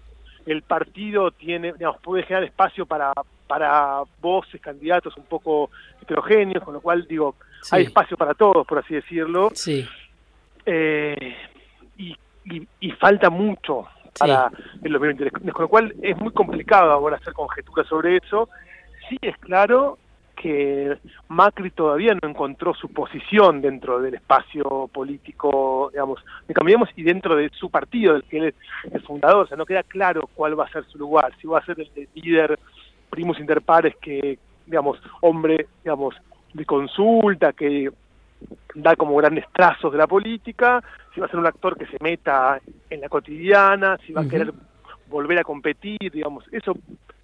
el 0.47 0.61
partido 0.61 1.31
tiene, 1.31 1.73
digamos, 1.73 2.01
puede 2.01 2.23
generar 2.23 2.45
espacio 2.45 2.85
para, 2.85 3.11
para 3.47 4.01
voces, 4.21 4.61
candidatos 4.61 5.15
un 5.17 5.25
poco 5.25 5.69
heterogéneos, 6.01 6.63
con 6.63 6.73
lo 6.73 6.81
cual, 6.81 7.05
digo, 7.07 7.35
hay 7.71 7.83
espacio 7.83 8.15
para 8.15 8.33
todos, 8.33 8.65
por 8.65 8.79
así 8.79 8.95
decirlo. 8.95 9.51
Sí. 9.53 9.87
Eh, 10.65 11.35
y, 11.97 12.15
y, 12.79 12.91
falta 12.91 13.29
mucho 13.29 13.87
para 14.17 14.49
el 14.81 14.93
2023, 14.93 15.53
con 15.53 15.63
lo 15.63 15.67
cual 15.67 15.93
es 16.01 16.15
muy 16.17 16.31
complicado 16.31 16.91
ahora 16.91 17.17
hacer 17.17 17.33
conjeturas 17.33 17.85
sobre 17.87 18.17
eso. 18.17 18.49
Sí 19.09 19.17
es 19.21 19.37
claro 19.39 19.97
que 20.41 20.97
Macri 21.29 21.71
todavía 21.71 22.13
no 22.13 22.29
encontró 22.29 22.73
su 22.75 22.89
posición 22.89 23.59
dentro 23.61 23.99
del 23.99 24.13
espacio 24.13 24.87
político, 24.93 25.89
digamos, 25.91 26.23
de 26.47 26.53
Cambiemos 26.53 26.89
y 26.95 27.03
dentro 27.03 27.35
de 27.35 27.49
su 27.49 27.69
partido, 27.69 28.13
del 28.13 28.23
que 28.23 28.37
él 28.37 28.45
es 28.45 28.55
el 28.93 29.01
fundador, 29.01 29.45
o 29.45 29.47
sea, 29.47 29.57
no 29.57 29.65
queda 29.65 29.83
claro 29.83 30.29
cuál 30.35 30.57
va 30.57 30.65
a 30.65 30.71
ser 30.71 30.85
su 30.85 30.97
lugar, 30.97 31.33
si 31.41 31.47
va 31.47 31.59
a 31.59 31.65
ser 31.65 31.79
el 31.79 32.07
líder 32.13 32.57
primus 33.09 33.39
inter 33.39 33.61
pares 33.61 33.95
que, 33.97 34.37
digamos, 34.65 34.99
hombre, 35.21 35.67
digamos, 35.83 36.15
de 36.53 36.65
consulta, 36.65 37.53
que 37.53 37.89
da 38.75 38.95
como 38.95 39.15
grandes 39.15 39.45
trazos 39.51 39.91
de 39.91 39.97
la 39.97 40.07
política, 40.07 40.83
si 41.13 41.19
va 41.19 41.25
a 41.25 41.29
ser 41.29 41.39
un 41.39 41.47
actor 41.47 41.75
que 41.77 41.87
se 41.87 41.97
meta 41.99 42.61
en 42.91 43.01
la 43.01 43.09
cotidiana, 43.09 43.97
si 44.05 44.13
va 44.13 44.21
a 44.21 44.27
querer 44.29 44.53
volver 45.07 45.39
a 45.39 45.43
competir, 45.43 46.11
digamos, 46.11 46.45
eso 46.51 46.77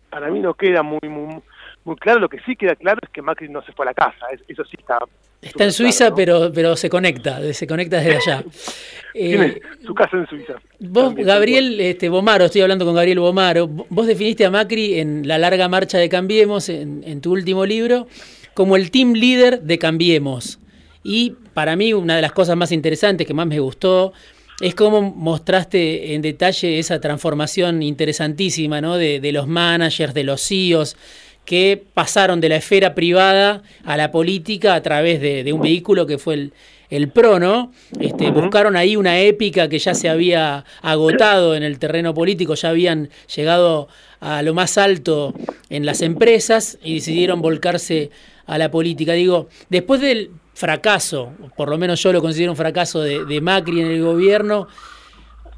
para 0.09 0.29
mí 0.29 0.39
no 0.39 0.53
queda 0.53 0.83
muy, 0.83 0.99
muy, 1.09 1.41
muy 1.83 1.95
claro. 1.97 2.19
Lo 2.19 2.29
que 2.29 2.39
sí 2.45 2.55
queda 2.55 2.75
claro 2.75 2.99
es 3.01 3.09
que 3.09 3.21
Macri 3.21 3.49
no 3.49 3.61
se 3.63 3.71
fue 3.73 3.85
a 3.85 3.87
la 3.87 3.93
casa, 3.93 4.25
eso 4.47 4.63
sí 4.65 4.75
está. 4.79 4.99
Está 5.41 5.65
en 5.65 5.71
Suiza, 5.73 6.15
pero, 6.15 6.51
pero 6.53 6.75
se 6.77 6.89
conecta, 6.89 7.53
se 7.53 7.67
conecta 7.67 7.97
desde 7.97 8.15
allá. 8.15 8.43
Tiene 9.13 9.45
eh, 9.45 9.61
su 9.85 9.93
casa 9.93 10.17
en 10.17 10.27
Suiza. 10.27 10.53
Vos, 10.79 11.13
Gabriel 11.15 11.79
este, 11.81 12.07
Bomaro, 12.07 12.45
estoy 12.45 12.61
hablando 12.61 12.85
con 12.85 12.95
Gabriel 12.95 13.19
Bomaro, 13.19 13.67
vos 13.67 14.07
definiste 14.07 14.45
a 14.45 14.51
Macri 14.51 14.99
en 14.99 15.27
La 15.27 15.37
larga 15.37 15.67
marcha 15.67 15.97
de 15.97 16.07
Cambiemos, 16.07 16.69
en, 16.69 17.03
en 17.05 17.19
tu 17.19 17.33
último 17.33 17.65
libro, 17.65 18.07
como 18.53 18.75
el 18.77 18.89
team 18.89 19.13
leader 19.13 19.61
de 19.61 19.77
Cambiemos. 19.77 20.59
Y 21.03 21.35
para 21.53 21.75
mí 21.75 21.93
una 21.93 22.15
de 22.15 22.21
las 22.21 22.31
cosas 22.31 22.55
más 22.55 22.71
interesantes 22.71 23.27
que 23.27 23.33
más 23.33 23.45
me 23.45 23.59
gustó 23.59 24.13
es 24.61 24.75
cómo 24.75 25.01
mostraste 25.01 26.13
en 26.13 26.21
detalle 26.21 26.79
esa 26.79 26.99
transformación 27.01 27.81
interesantísima 27.83 28.81
¿no? 28.81 28.97
de, 28.97 29.31
los 29.31 29.47
managers, 29.47 30.13
de 30.13 30.23
los 30.23 30.41
CEOs, 30.47 30.95
que 31.45 31.83
pasaron 31.93 32.39
de 32.41 32.49
la 32.49 32.55
esfera 32.57 32.95
privada 32.95 33.63
a 33.83 33.97
la 33.97 34.11
política 34.11 34.75
a 34.75 34.81
través 34.81 35.21
de, 35.21 35.51
un 35.53 35.61
vehículo 35.61 36.05
que 36.05 36.17
fue 36.17 36.35
el, 36.35 36.53
el 36.89 37.09
PRO, 37.09 37.39
¿no? 37.39 37.71
Este, 37.99 38.31
buscaron 38.31 38.75
ahí 38.75 38.95
una 38.95 39.19
épica 39.19 39.67
que 39.67 39.79
ya 39.79 39.93
se 39.93 40.09
había 40.09 40.63
agotado 40.81 41.55
en 41.55 41.63
el 41.63 41.79
terreno 41.79 42.13
político, 42.13 42.55
ya 42.55 42.69
habían 42.69 43.09
llegado 43.35 43.87
a 44.19 44.41
lo 44.41 44.53
más 44.53 44.77
alto 44.77 45.33
en 45.69 45.85
las 45.85 46.01
empresas 46.01 46.77
y 46.83 46.95
decidieron 46.95 47.41
volcarse 47.41 48.09
a 48.45 48.57
la 48.57 48.71
política. 48.71 49.13
Digo, 49.13 49.49
después 49.69 50.01
del 50.01 50.31
fracaso, 50.53 51.31
por 51.57 51.69
lo 51.69 51.77
menos 51.77 52.01
yo 52.01 52.13
lo 52.13 52.21
considero 52.21 52.51
un 52.51 52.57
fracaso 52.57 53.01
de, 53.01 53.41
Macri 53.41 53.81
en 53.81 53.87
el 53.87 54.01
gobierno, 54.01 54.67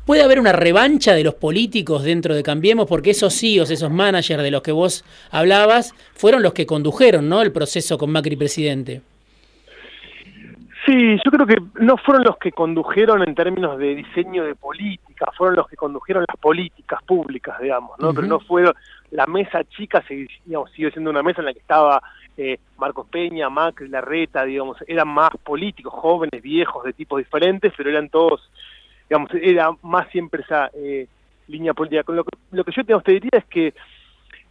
¿puede 0.05 0.23
haber 0.23 0.39
una 0.39 0.51
revancha 0.51 1.13
de 1.13 1.23
los 1.23 1.35
políticos 1.35 2.03
dentro 2.03 2.35
de 2.35 2.43
Cambiemos? 2.43 2.87
Porque 2.87 3.11
esos 3.11 3.37
CEOs, 3.37 3.71
esos 3.71 3.91
managers 3.91 4.43
de 4.43 4.51
los 4.51 4.61
que 4.61 4.71
vos 4.71 5.03
hablabas, 5.31 5.93
fueron 6.13 6.43
los 6.43 6.53
que 6.53 6.65
condujeron 6.65 7.27
¿no? 7.27 7.41
el 7.41 7.51
proceso 7.51 7.97
con 7.97 8.11
Macri 8.11 8.35
presidente. 8.35 9.01
Sí, 10.85 11.17
yo 11.25 11.31
creo 11.31 11.47
que 11.47 11.57
no 11.83 11.97
fueron 11.97 12.23
los 12.23 12.37
que 12.37 12.51
condujeron 12.51 13.27
en 13.27 13.33
términos 13.33 13.79
de 13.79 13.95
diseño 13.95 14.43
de 14.43 14.53
política, 14.53 15.31
fueron 15.35 15.55
los 15.55 15.67
que 15.67 15.75
condujeron 15.75 16.25
las 16.27 16.37
políticas 16.37 17.01
públicas, 17.03 17.59
digamos, 17.59 17.97
¿no? 17.99 18.13
Pero 18.13 18.27
no 18.27 18.39
fue 18.39 18.71
la 19.09 19.25
mesa 19.25 19.63
chica, 19.63 20.03
digamos, 20.45 20.69
siguió 20.71 20.91
siendo 20.91 21.09
una 21.09 21.23
mesa 21.23 21.41
en 21.41 21.45
la 21.45 21.53
que 21.53 21.59
estaba 21.59 22.03
eh, 22.37 22.59
Marcos 22.77 23.07
Peña, 23.07 23.49
Macri, 23.49 23.87
Larreta, 23.87 24.43
digamos, 24.43 24.77
eran 24.85 25.07
más 25.07 25.31
políticos, 25.43 25.91
jóvenes, 25.91 26.39
viejos, 26.43 26.83
de 26.83 26.93
tipos 26.93 27.17
diferentes, 27.17 27.73
pero 27.75 27.89
eran 27.89 28.09
todos, 28.09 28.51
digamos, 29.09 29.29
era 29.41 29.71
más 29.81 30.09
siempre 30.09 30.41
esa 30.43 30.69
eh, 30.73 31.07
línea 31.47 31.73
política. 31.73 32.03
Lo 32.11 32.23
que, 32.23 32.37
lo 32.51 32.63
que 32.63 32.71
yo 32.71 33.01
te, 33.01 33.11
diría 33.11 33.31
es 33.33 33.45
que 33.45 33.73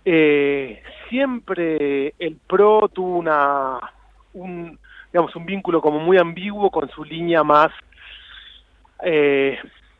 eh, 0.05 0.83
siempre 1.09 2.15
el 2.19 2.37
PRO 2.47 2.89
tuvo 2.89 3.19
una, 3.19 3.79
un, 4.35 4.79
digamos, 5.13 5.35
un 5.37 5.47
vínculo 5.47 5.81
como 5.81 5.99
muy 5.99 6.19
ambiguo 6.19 6.71
con 6.71 6.89
su 6.91 7.05
línea 7.05 7.43
más, 7.43 7.71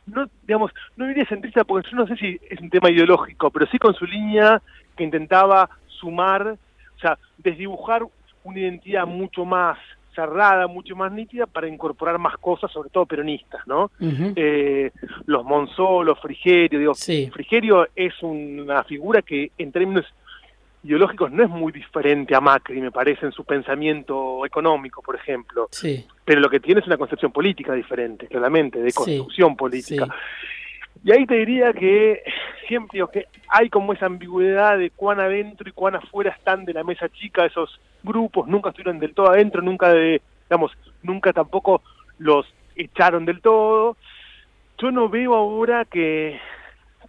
no, 0.07 0.27
digamos, 0.47 0.73
no 0.97 1.07
diría 1.07 1.27
centrista 1.27 1.65
porque 1.65 1.91
yo 1.91 1.97
no 1.97 2.07
sé 2.07 2.17
si 2.17 2.41
es 2.49 2.61
un 2.61 2.71
tema 2.71 2.91
ideológico, 2.91 3.51
pero 3.51 3.67
sí 3.67 3.79
con 3.79 3.95
su 3.95 4.07
línea 4.07 4.63
que 4.97 5.05
intentaba 5.05 5.69
sumar 5.89 6.57
o 6.97 7.01
sea, 7.01 7.19
desdibujar 7.39 8.03
una 8.45 8.59
identidad 8.59 9.07
mucho 9.07 9.45
más 9.45 9.79
cerrada, 10.15 10.67
mucho 10.67 10.97
más 10.97 11.13
nítida 11.13 11.47
para 11.47 11.69
incorporar 11.69 12.19
más 12.19 12.37
cosas, 12.39 12.71
sobre 12.71 12.91
todo 12.91 13.07
peronistas, 13.07 13.67
¿no? 13.67 13.91
eh, 14.01 14.91
los 15.27 15.45
Monzó, 15.45 16.03
Frigerio, 16.17 16.79
digo, 16.79 16.95
Frigerio 16.95 17.89
es 17.95 18.15
una 18.23 18.85
figura 18.85 19.23
que 19.23 19.51
en 19.59 19.73
términos 19.73 20.05
ideológicos 20.85 21.33
no 21.33 21.43
es 21.43 21.51
muy 21.51 21.73
diferente 21.73 22.35
a 22.35 22.41
Macri, 22.41 22.81
me 22.81 22.91
parece, 22.91 23.27
en 23.27 23.33
su 23.33 23.45
pensamiento 23.45 24.45
económico, 24.45 25.03
por 25.03 25.17
ejemplo. 25.17 25.69
Sí. 25.71 26.07
Pero 26.25 26.41
lo 26.41 26.51
que 26.51 26.61
tiene 26.61 26.81
es 26.81 26.87
una 26.87 26.99
concepción 26.99 27.33
política 27.33 27.73
diferente, 27.73 28.27
claramente, 28.27 28.81
de 28.81 28.93
construcción 28.93 29.57
política. 29.57 30.07
Y 31.03 31.13
ahí 31.13 31.27
te 31.27 31.35
diría 31.35 31.73
que 31.73 32.23
siempre 32.69 33.01
que 33.13 33.27
hay 33.49 33.69
como 33.69 33.93
esa 33.93 34.07
ambigüedad 34.07 34.79
de 34.79 34.91
cuán 34.91 35.21
adentro 35.21 35.69
y 35.69 35.73
cuán 35.73 35.97
afuera 35.97 36.31
están 36.31 36.65
de 36.65 36.73
la 36.73 36.85
mesa 36.85 37.09
chica 37.09 37.45
esos 37.45 37.81
grupos, 38.03 38.47
nunca 38.49 38.71
estuvieron 38.71 38.99
del 38.99 39.15
todo 39.15 39.31
adentro, 39.31 39.63
nunca 39.63 39.93
de, 39.93 40.23
digamos, 40.49 40.73
nunca 41.03 41.33
tampoco 41.33 41.83
los 42.19 42.47
echaron 42.77 43.25
del 43.25 43.41
todo. 43.41 43.97
Yo 44.79 44.91
no 44.91 45.09
veo 45.09 45.35
ahora 45.35 45.85
que, 45.85 46.41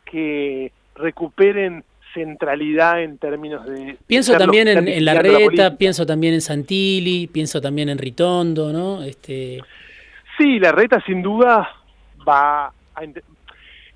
que 0.06 0.72
recuperen 0.96 1.84
centralidad 2.14 3.04
en 3.04 3.18
términos 3.18 3.66
de... 3.66 3.98
Pienso 4.08 4.38
también 4.38 4.68
en, 4.68 5.06
la 5.06 5.16
Reta, 5.16 5.78
pienso 5.78 6.06
también 6.06 6.34
en 6.34 6.42
Santilli, 6.42 7.28
pienso 7.28 7.60
también 7.62 7.90
en 7.90 7.98
Ritondo, 7.98 8.72
¿no? 8.72 9.04
Este... 9.04 9.60
Sí, 10.38 10.60
la 10.60 10.72
Reta 10.72 11.02
sin 11.06 11.22
duda 11.22 11.70
va 12.28 12.68
a, 12.68 12.74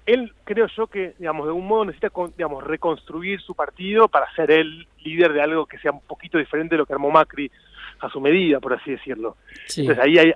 él 0.06 0.34
creo 0.44 0.68
yo 0.76 0.88
que, 0.88 1.14
digamos, 1.20 1.46
de 1.46 1.52
algún 1.52 1.68
modo 1.68 1.86
necesita, 1.86 2.10
digamos, 2.38 2.64
reconstruir 2.64 3.42
su 3.42 3.54
partido 3.54 4.08
para 4.08 4.32
ser 4.34 4.52
el 4.52 4.88
líder 5.04 5.34
de 5.34 5.42
algo 5.42 5.66
que 5.66 5.78
sea 5.80 5.92
un 5.92 6.02
poquito 6.02 6.38
diferente 6.38 6.76
de 6.76 6.80
lo 6.80 6.86
que 6.86 6.94
armó 6.94 7.12
Macri 7.12 7.52
a 8.00 8.10
su 8.10 8.20
medida, 8.20 8.60
por 8.60 8.74
así 8.74 8.92
decirlo. 8.92 9.38
Entonces 9.76 10.04
ahí 10.04 10.18
hay, 10.18 10.34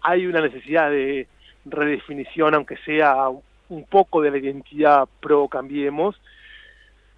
hay 0.00 0.26
una 0.26 0.40
necesidad 0.40 0.90
de 0.90 1.26
redefinición, 1.64 2.54
aunque 2.54 2.76
sea 2.78 3.28
un 3.68 3.84
poco 3.84 4.22
de 4.22 4.30
la 4.30 4.38
identidad 4.38 5.08
pro 5.20 5.48
Cambiemos, 5.48 6.20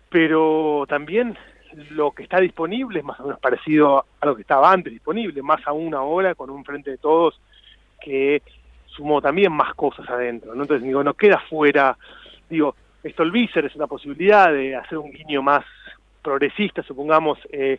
pero 0.08 0.86
también 0.88 1.36
lo 1.90 2.10
que 2.12 2.24
está 2.24 2.40
disponible 2.40 2.98
es 2.98 3.04
más 3.04 3.20
o 3.20 3.24
menos 3.24 3.38
parecido 3.38 4.04
a 4.20 4.26
lo 4.26 4.34
que 4.34 4.42
estaba 4.42 4.72
antes 4.72 4.92
disponible, 4.92 5.42
más 5.42 5.60
aún 5.66 5.94
ahora 5.94 6.34
con 6.34 6.50
un 6.50 6.64
frente 6.64 6.90
de 6.90 6.98
todos 6.98 7.40
que 8.00 8.42
sumó 8.96 9.20
también 9.20 9.52
más 9.52 9.74
cosas 9.74 10.08
adentro, 10.08 10.54
¿no? 10.54 10.62
Entonces 10.62 10.86
digo, 10.86 11.02
no 11.02 11.14
queda 11.14 11.38
fuera, 11.48 11.96
digo, 12.48 12.74
Stolbizer 13.04 13.64
es 13.64 13.74
una 13.76 13.86
posibilidad 13.86 14.52
de 14.52 14.76
hacer 14.76 14.98
un 14.98 15.10
guiño 15.10 15.42
más 15.42 15.64
progresista, 16.22 16.82
supongamos, 16.82 17.38
eh, 17.50 17.78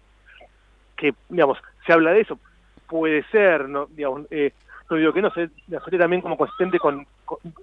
que, 0.95 1.13
digamos, 1.29 1.57
se 1.85 1.93
habla 1.93 2.11
de 2.11 2.21
eso, 2.21 2.39
puede 2.87 3.23
ser, 3.31 3.69
no, 3.69 3.87
digamos, 3.87 4.23
eh, 4.31 4.51
no 4.89 4.97
digo 4.97 5.13
que 5.13 5.21
no, 5.21 5.31
se 5.31 5.49
sería 5.85 5.99
también 5.99 6.21
como 6.21 6.37
consistente 6.37 6.77
con, 6.79 7.05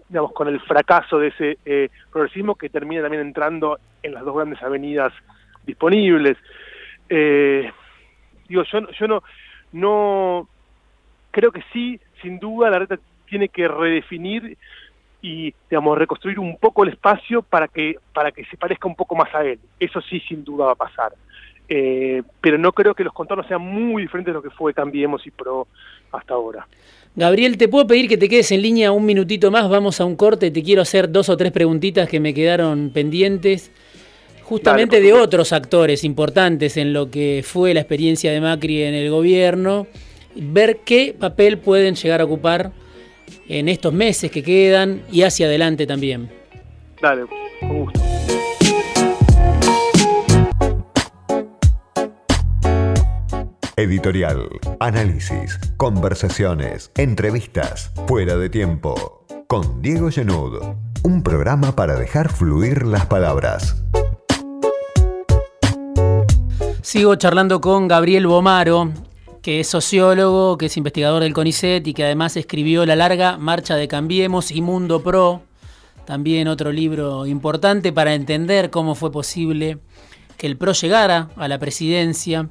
digamos, 0.08 0.32
con 0.32 0.48
el 0.48 0.60
fracaso 0.60 1.18
de 1.18 1.28
ese 1.28 1.58
eh, 1.64 1.90
progresismo 2.10 2.54
que 2.54 2.70
termina 2.70 3.02
también 3.02 3.22
entrando 3.22 3.78
en 4.02 4.14
las 4.14 4.24
dos 4.24 4.34
grandes 4.34 4.62
avenidas 4.62 5.12
disponibles. 5.66 6.38
Eh, 7.08 7.70
digo, 8.48 8.62
yo, 8.62 8.90
yo 8.92 9.06
no, 9.06 9.22
no, 9.72 10.48
creo 11.30 11.52
que 11.52 11.62
sí, 11.72 12.00
sin 12.22 12.38
duda, 12.38 12.70
la 12.70 12.78
red 12.78 12.98
tiene 13.28 13.48
que 13.48 13.68
redefinir 13.68 14.56
y 15.20 15.52
digamos 15.68 15.98
reconstruir 15.98 16.38
un 16.38 16.56
poco 16.58 16.84
el 16.84 16.90
espacio 16.90 17.42
para 17.42 17.66
que 17.68 17.96
para 18.12 18.30
que 18.30 18.44
se 18.44 18.56
parezca 18.56 18.86
un 18.86 18.94
poco 18.94 19.16
más 19.16 19.34
a 19.34 19.44
él. 19.44 19.58
Eso 19.80 20.00
sí 20.00 20.20
sin 20.20 20.44
duda 20.44 20.66
va 20.66 20.72
a 20.72 20.76
pasar. 20.76 21.12
Eh, 21.68 22.22
pero 22.40 22.56
no 22.56 22.72
creo 22.72 22.94
que 22.94 23.04
los 23.04 23.12
contornos 23.12 23.46
sean 23.46 23.60
muy 23.60 24.02
diferentes 24.02 24.32
de 24.32 24.38
lo 24.38 24.42
que 24.42 24.50
fue 24.50 24.72
Cambiemos 24.72 25.26
y 25.26 25.30
Pro 25.30 25.66
hasta 26.12 26.34
ahora. 26.34 26.66
Gabriel, 27.14 27.58
te 27.58 27.68
puedo 27.68 27.86
pedir 27.86 28.08
que 28.08 28.16
te 28.16 28.28
quedes 28.28 28.52
en 28.52 28.62
línea 28.62 28.92
un 28.92 29.04
minutito 29.04 29.50
más, 29.50 29.68
vamos 29.68 30.00
a 30.00 30.04
un 30.04 30.16
corte, 30.16 30.50
te 30.50 30.62
quiero 30.62 30.82
hacer 30.82 31.10
dos 31.10 31.28
o 31.28 31.36
tres 31.36 31.52
preguntitas 31.52 32.08
que 32.08 32.20
me 32.20 32.32
quedaron 32.32 32.90
pendientes, 32.90 33.72
justamente 34.44 35.00
de 35.00 35.12
otros 35.12 35.52
actores 35.52 36.04
importantes 36.04 36.76
en 36.76 36.92
lo 36.92 37.10
que 37.10 37.42
fue 37.44 37.74
la 37.74 37.80
experiencia 37.80 38.30
de 38.30 38.40
Macri 38.40 38.84
en 38.84 38.94
el 38.94 39.10
gobierno, 39.10 39.86
ver 40.36 40.78
qué 40.84 41.14
papel 41.18 41.58
pueden 41.58 41.96
llegar 41.96 42.20
a 42.20 42.24
ocupar 42.24 42.70
en 43.48 43.68
estos 43.68 43.92
meses 43.92 44.30
que 44.30 44.42
quedan 44.42 45.02
y 45.10 45.22
hacia 45.22 45.46
adelante 45.46 45.86
también. 45.86 46.30
Dale. 47.00 47.24
con 47.60 47.84
gusto. 47.84 48.00
Editorial, 53.76 54.48
análisis, 54.80 55.56
conversaciones, 55.76 56.90
entrevistas, 56.96 57.92
fuera 58.08 58.36
de 58.36 58.50
tiempo. 58.50 59.24
Con 59.46 59.80
Diego 59.80 60.10
Genud, 60.10 60.60
un 61.04 61.22
programa 61.22 61.76
para 61.76 61.94
dejar 61.94 62.28
fluir 62.28 62.84
las 62.84 63.06
palabras. 63.06 63.84
Sigo 66.82 67.14
charlando 67.14 67.60
con 67.60 67.86
Gabriel 67.86 68.26
Bomaro, 68.26 68.90
que 69.48 69.60
es 69.60 69.68
sociólogo, 69.68 70.58
que 70.58 70.66
es 70.66 70.76
investigador 70.76 71.22
del 71.22 71.32
CONICET 71.32 71.86
y 71.86 71.94
que 71.94 72.04
además 72.04 72.36
escribió 72.36 72.84
La 72.84 72.96
larga 72.96 73.38
marcha 73.38 73.76
de 73.76 73.88
Cambiemos 73.88 74.50
y 74.50 74.60
Mundo 74.60 75.02
Pro, 75.02 75.40
también 76.04 76.48
otro 76.48 76.70
libro 76.70 77.24
importante 77.24 77.90
para 77.90 78.12
entender 78.12 78.68
cómo 78.68 78.94
fue 78.94 79.10
posible 79.10 79.78
que 80.36 80.48
el 80.48 80.58
PRO 80.58 80.72
llegara 80.72 81.30
a 81.36 81.48
la 81.48 81.58
presidencia 81.58 82.50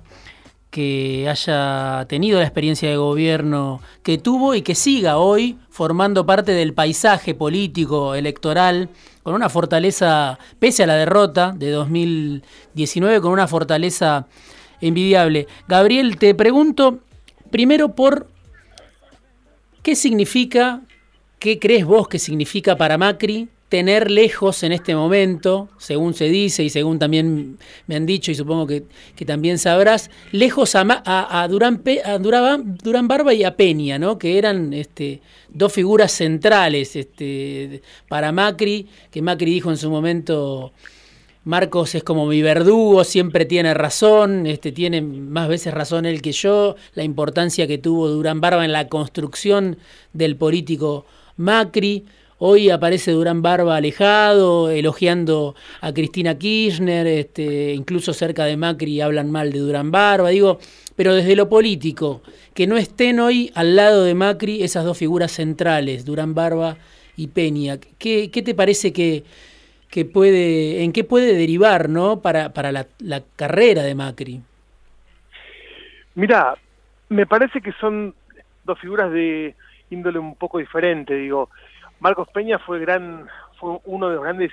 que 0.72 1.30
haya 1.30 2.04
tenido 2.10 2.40
la 2.40 2.46
experiencia 2.46 2.90
de 2.90 2.98
gobierno 2.98 3.80
que 4.02 4.18
tuvo 4.18 4.56
y 4.56 4.64
que 4.64 4.74
siga 4.74 5.18
hoy 5.20 5.60
formando 5.70 6.26
parte 6.26 6.54
del 6.54 6.74
paisaje 6.74 7.36
político 7.36 8.16
electoral 8.16 8.90
con 9.22 9.36
una 9.36 9.50
fortaleza, 9.50 10.40
pese 10.58 10.82
a 10.82 10.88
la 10.88 10.96
derrota 10.96 11.54
de 11.56 11.70
2019, 11.70 13.22
con 13.22 13.34
una 13.34 13.48
fortaleza 13.48 14.26
envidiable. 14.82 15.48
Gabriel, 15.68 16.18
te 16.18 16.34
pregunto 16.36 17.00
primero 17.50 17.96
por 17.96 18.28
qué 19.84 19.96
significa, 19.96 20.82
qué 21.40 21.60
crees 21.60 21.86
vos 21.86 22.08
que 22.08 22.20
significa 22.20 22.76
para 22.76 22.98
Macri 22.98 23.50
tener 23.70 24.10
lejos 24.10 24.64
en 24.64 24.72
este 24.72 24.96
momento, 24.96 25.70
según 25.78 26.14
se 26.14 26.26
dice 26.30 26.64
y 26.64 26.70
según 26.70 27.00
también 27.00 27.58
me 27.86 27.96
han 27.96 28.06
dicho 28.06 28.32
y 28.32 28.36
supongo 28.36 28.66
que, 28.66 28.84
también 29.26 29.58
sabrás, 29.58 30.10
lejos 30.32 30.74
a, 30.76 31.48
Durán, 31.50 31.84
a 32.06 32.18
Durán, 32.18 33.08
Barba 33.08 33.34
y 33.34 33.44
a 33.44 33.58
Peña, 33.58 34.00
¿no? 34.00 34.18
que 34.18 34.38
eran 34.38 34.74
este, 34.74 35.22
dos 35.50 35.74
figuras 35.74 36.14
centrales 36.14 36.96
este, 36.96 37.82
para 38.08 38.32
Macri, 38.32 38.88
que 39.12 39.22
Macri 39.22 39.52
dijo 39.52 39.70
en 39.70 39.78
su 39.78 39.90
momento... 39.90 40.72
Marcos 41.48 41.96
es 41.96 42.04
como 42.04 42.26
mi 42.26 42.42
verdugo, 42.42 43.06
siempre 43.06 43.46
tiene 43.46 43.74
razón, 43.74 44.48
este, 44.48 44.74
tiene 44.74 45.02
más 45.02 45.48
veces 45.48 45.74
razón 45.74 46.06
él 46.06 46.22
que 46.22 46.34
yo, 46.34 46.76
la 46.94 47.04
importancia 47.04 47.68
que 47.68 47.78
tuvo 47.78 48.10
Durán 48.10 48.42
Barba 48.42 48.66
en 48.66 48.74
la 48.74 48.90
construcción 48.90 49.78
del 50.12 50.36
político 50.36 51.06
Macri. 51.38 52.04
Hoy 52.38 52.70
aparece 52.70 53.12
Durán 53.12 53.42
Barba 53.42 53.78
alejado, 53.78 54.70
elogiando 54.70 55.56
a 55.80 55.94
Cristina 55.94 56.38
Kirchner, 56.38 57.08
este, 57.08 57.74
incluso 57.74 58.12
cerca 58.12 58.44
de 58.44 58.58
Macri 58.58 59.00
hablan 59.00 59.32
mal 59.32 59.54
de 59.54 59.60
Durán 59.60 59.90
Barba, 59.90 60.32
digo, 60.32 60.60
pero 60.98 61.16
desde 61.16 61.38
lo 61.38 61.48
político, 61.48 62.24
que 62.54 62.68
no 62.68 62.76
estén 62.76 63.22
hoy 63.22 63.54
al 63.56 63.78
lado 63.78 64.04
de 64.04 64.16
Macri 64.16 64.64
esas 64.64 64.84
dos 64.84 64.98
figuras 64.98 65.32
centrales, 65.32 66.04
Durán 66.04 66.36
Barba 66.36 66.78
y 67.18 67.28
Peña. 67.28 67.80
¿Qué, 67.98 68.30
te 68.30 68.54
parece 68.54 68.94
que, 68.94 69.24
que, 69.90 70.06
puede, 70.06 70.84
en 70.84 70.94
qué 70.94 71.04
puede 71.04 71.34
derivar 71.36 71.90
¿no? 71.90 72.22
para, 72.22 72.54
para 72.54 72.72
la, 72.72 72.88
la 73.00 73.22
carrera 73.36 73.84
de 73.84 73.96
Macri? 73.96 74.42
Mira, 76.16 76.56
me 77.10 77.26
parece 77.26 77.62
que 77.62 77.72
son 77.74 78.14
dos 78.64 78.80
figuras 78.80 79.12
de 79.12 79.56
índole 79.90 80.20
un 80.20 80.36
poco 80.36 80.58
diferente, 80.58 81.16
digo. 81.16 81.50
Marcos 82.00 82.28
Peña 82.30 82.60
fue 82.60 82.80
gran, 82.80 83.28
fue 83.60 83.80
uno 83.86 84.10
de 84.10 84.16
los 84.16 84.24
grandes 84.24 84.52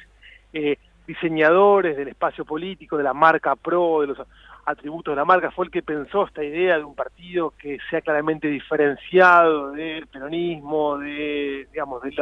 eh, 0.53 0.77
diseñadores 1.07 1.97
del 1.97 2.09
espacio 2.09 2.45
político, 2.45 2.97
de 2.97 3.03
la 3.03 3.13
marca 3.13 3.57
PRO, 3.57 4.03
de 4.03 4.07
los 4.09 4.19
atributos 4.67 5.13
de 5.13 5.17
la 5.17 5.25
marca, 5.25 5.51
fue 5.51 5.67
el 5.67 5.71
que 5.71 5.83
pensó 5.83 6.27
esta 6.27 6.43
idea 6.43 6.79
de 6.79 6.85
un 6.85 6.95
partido 6.95 7.53
que 7.59 7.79
sea 7.91 8.01
claramente 8.01 8.49
diferenciado 8.49 9.73
del 9.73 10.07
peronismo, 10.07 10.97
de, 10.99 11.69
digamos, 11.71 12.03
de 12.03 12.15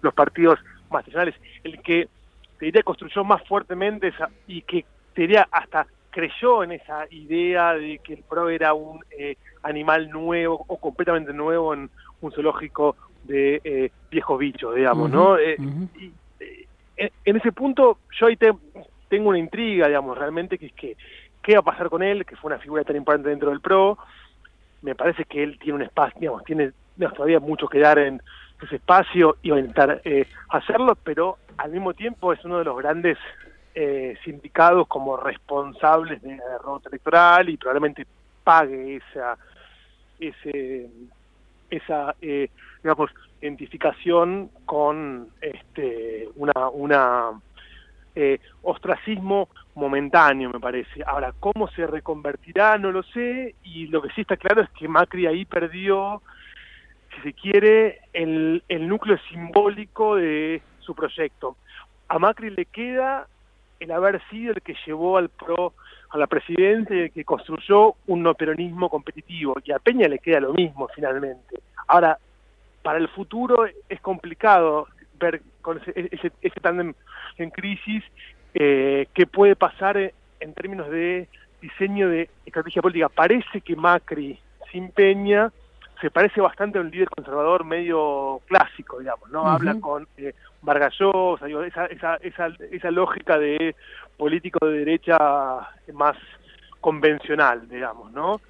los 0.00 0.14
partidos 0.14 0.58
más 0.90 1.04
tradicionales, 1.04 1.34
el 1.62 1.80
que 1.82 2.08
te 2.58 2.66
diría 2.66 2.82
construyó 2.82 3.24
más 3.24 3.46
fuertemente 3.46 4.08
esa, 4.08 4.30
y 4.46 4.62
que 4.62 4.84
te 5.14 5.22
diría 5.22 5.48
hasta 5.50 5.86
creyó 6.10 6.64
en 6.64 6.72
esa 6.72 7.06
idea 7.10 7.74
de 7.74 7.98
que 7.98 8.14
el 8.14 8.22
PRO 8.22 8.48
era 8.48 8.72
un 8.72 9.00
eh, 9.18 9.36
animal 9.62 10.08
nuevo 10.08 10.64
o 10.66 10.78
completamente 10.78 11.32
nuevo 11.34 11.74
en 11.74 11.90
un 12.22 12.32
zoológico 12.32 12.96
de 13.24 13.60
eh, 13.64 13.90
viejos 14.10 14.38
bichos, 14.38 14.74
digamos, 14.74 15.10
¿no? 15.10 15.36
Eh, 15.38 15.56
eh, 16.96 17.10
en 17.24 17.36
ese 17.36 17.52
punto 17.52 17.98
yo 18.18 18.26
ahí 18.26 18.36
tengo 18.36 19.28
una 19.28 19.38
intriga, 19.38 19.88
digamos, 19.88 20.16
realmente, 20.16 20.58
que 20.58 20.66
es 20.66 20.72
que 20.72 20.96
qué 21.42 21.54
va 21.54 21.60
a 21.60 21.64
pasar 21.64 21.88
con 21.90 22.02
él, 22.02 22.24
que 22.24 22.36
fue 22.36 22.48
una 22.48 22.60
figura 22.60 22.84
tan 22.84 22.96
importante 22.96 23.28
dentro 23.28 23.50
del 23.50 23.60
PRO. 23.60 23.98
Me 24.82 24.94
parece 24.94 25.24
que 25.24 25.42
él 25.42 25.58
tiene 25.58 25.74
un 25.74 25.82
espacio, 25.82 26.18
digamos, 26.20 26.44
tiene 26.44 26.72
todavía 27.14 27.40
mucho 27.40 27.68
que 27.68 27.78
dar 27.78 27.98
en 27.98 28.22
ese 28.62 28.76
espacio 28.76 29.36
y 29.42 29.50
a 29.50 29.58
intentar 29.58 30.00
hacerlo, 30.48 30.96
pero 31.02 31.38
al 31.58 31.72
mismo 31.72 31.94
tiempo 31.94 32.32
es 32.32 32.44
uno 32.44 32.58
de 32.58 32.64
los 32.64 32.76
grandes 32.78 33.18
sindicados 34.24 34.88
como 34.88 35.18
responsables 35.18 36.22
de 36.22 36.36
la 36.36 36.48
derrota 36.48 36.88
electoral 36.88 37.50
y 37.50 37.58
probablemente 37.58 38.06
pague 38.46 38.96
esa 38.96 39.36
ese 40.20 40.88
esa 41.68 42.14
eh, 42.22 42.48
digamos 42.82 43.10
identificación 43.40 44.50
con 44.64 45.28
este 45.40 46.28
una 46.36 46.68
una 46.70 47.40
eh, 48.14 48.38
ostracismo 48.62 49.48
momentáneo 49.74 50.48
me 50.50 50.60
parece. 50.60 51.02
Ahora 51.04 51.34
cómo 51.40 51.68
se 51.68 51.86
reconvertirá 51.86 52.78
no 52.78 52.92
lo 52.92 53.02
sé 53.02 53.56
y 53.64 53.88
lo 53.88 54.00
que 54.00 54.10
sí 54.10 54.20
está 54.20 54.36
claro 54.36 54.62
es 54.62 54.70
que 54.70 54.88
Macri 54.88 55.26
ahí 55.26 55.44
perdió 55.44 56.22
si 57.16 57.22
se 57.22 57.32
quiere 57.32 58.00
el, 58.12 58.62
el 58.68 58.88
núcleo 58.88 59.18
simbólico 59.30 60.16
de 60.16 60.62
su 60.80 60.94
proyecto 60.94 61.56
a 62.08 62.18
Macri 62.18 62.50
le 62.50 62.66
queda 62.66 63.26
el 63.80 63.90
haber 63.90 64.22
sido 64.30 64.52
el 64.52 64.62
que 64.62 64.76
llevó 64.86 65.18
al 65.18 65.28
PRO 65.28 65.74
a 66.10 66.18
la 66.18 66.26
presidencia 66.26 67.06
y 67.06 67.10
que 67.10 67.24
construyó 67.24 67.94
un 68.06 68.22
no 68.22 68.34
peronismo 68.34 68.88
competitivo. 68.88 69.56
Y 69.64 69.72
a 69.72 69.78
Peña 69.78 70.08
le 70.08 70.18
queda 70.18 70.40
lo 70.40 70.54
mismo 70.54 70.88
finalmente. 70.94 71.60
Ahora, 71.88 72.18
para 72.82 72.98
el 72.98 73.08
futuro 73.08 73.66
es 73.88 74.00
complicado 74.00 74.86
ver 75.18 75.42
con 75.62 75.80
ese, 75.84 76.32
ese, 76.40 76.60
tándem 76.60 76.94
en 77.38 77.50
crisis 77.50 78.04
eh, 78.54 79.08
qué 79.12 79.26
puede 79.26 79.56
pasar 79.56 80.12
en 80.40 80.54
términos 80.54 80.88
de 80.90 81.28
diseño 81.60 82.08
de 82.08 82.30
estrategia 82.46 82.82
política. 82.82 83.08
Parece 83.08 83.60
que 83.60 83.74
Macri 83.74 84.38
sin 84.70 84.90
Peña 84.90 85.52
se 86.00 86.10
parece 86.10 86.40
bastante 86.40 86.78
a 86.78 86.82
un 86.82 86.90
líder 86.90 87.08
conservador 87.08 87.64
medio 87.64 88.40
clásico, 88.46 88.98
digamos, 88.98 89.30
¿no? 89.30 89.46
Habla 89.46 89.80
con 89.80 90.06
eh, 90.18 90.34
Vargas 90.62 90.94
esa, 90.94 91.86
esa, 91.86 92.16
esa, 92.16 92.48
esa 92.70 92.90
lógica 92.90 93.38
de 93.38 93.74
político 94.16 94.66
de 94.66 94.78
derecha 94.78 95.16
más 95.92 96.16
convencional, 96.80 97.68
digamos, 97.68 98.12
¿no? 98.12 98.40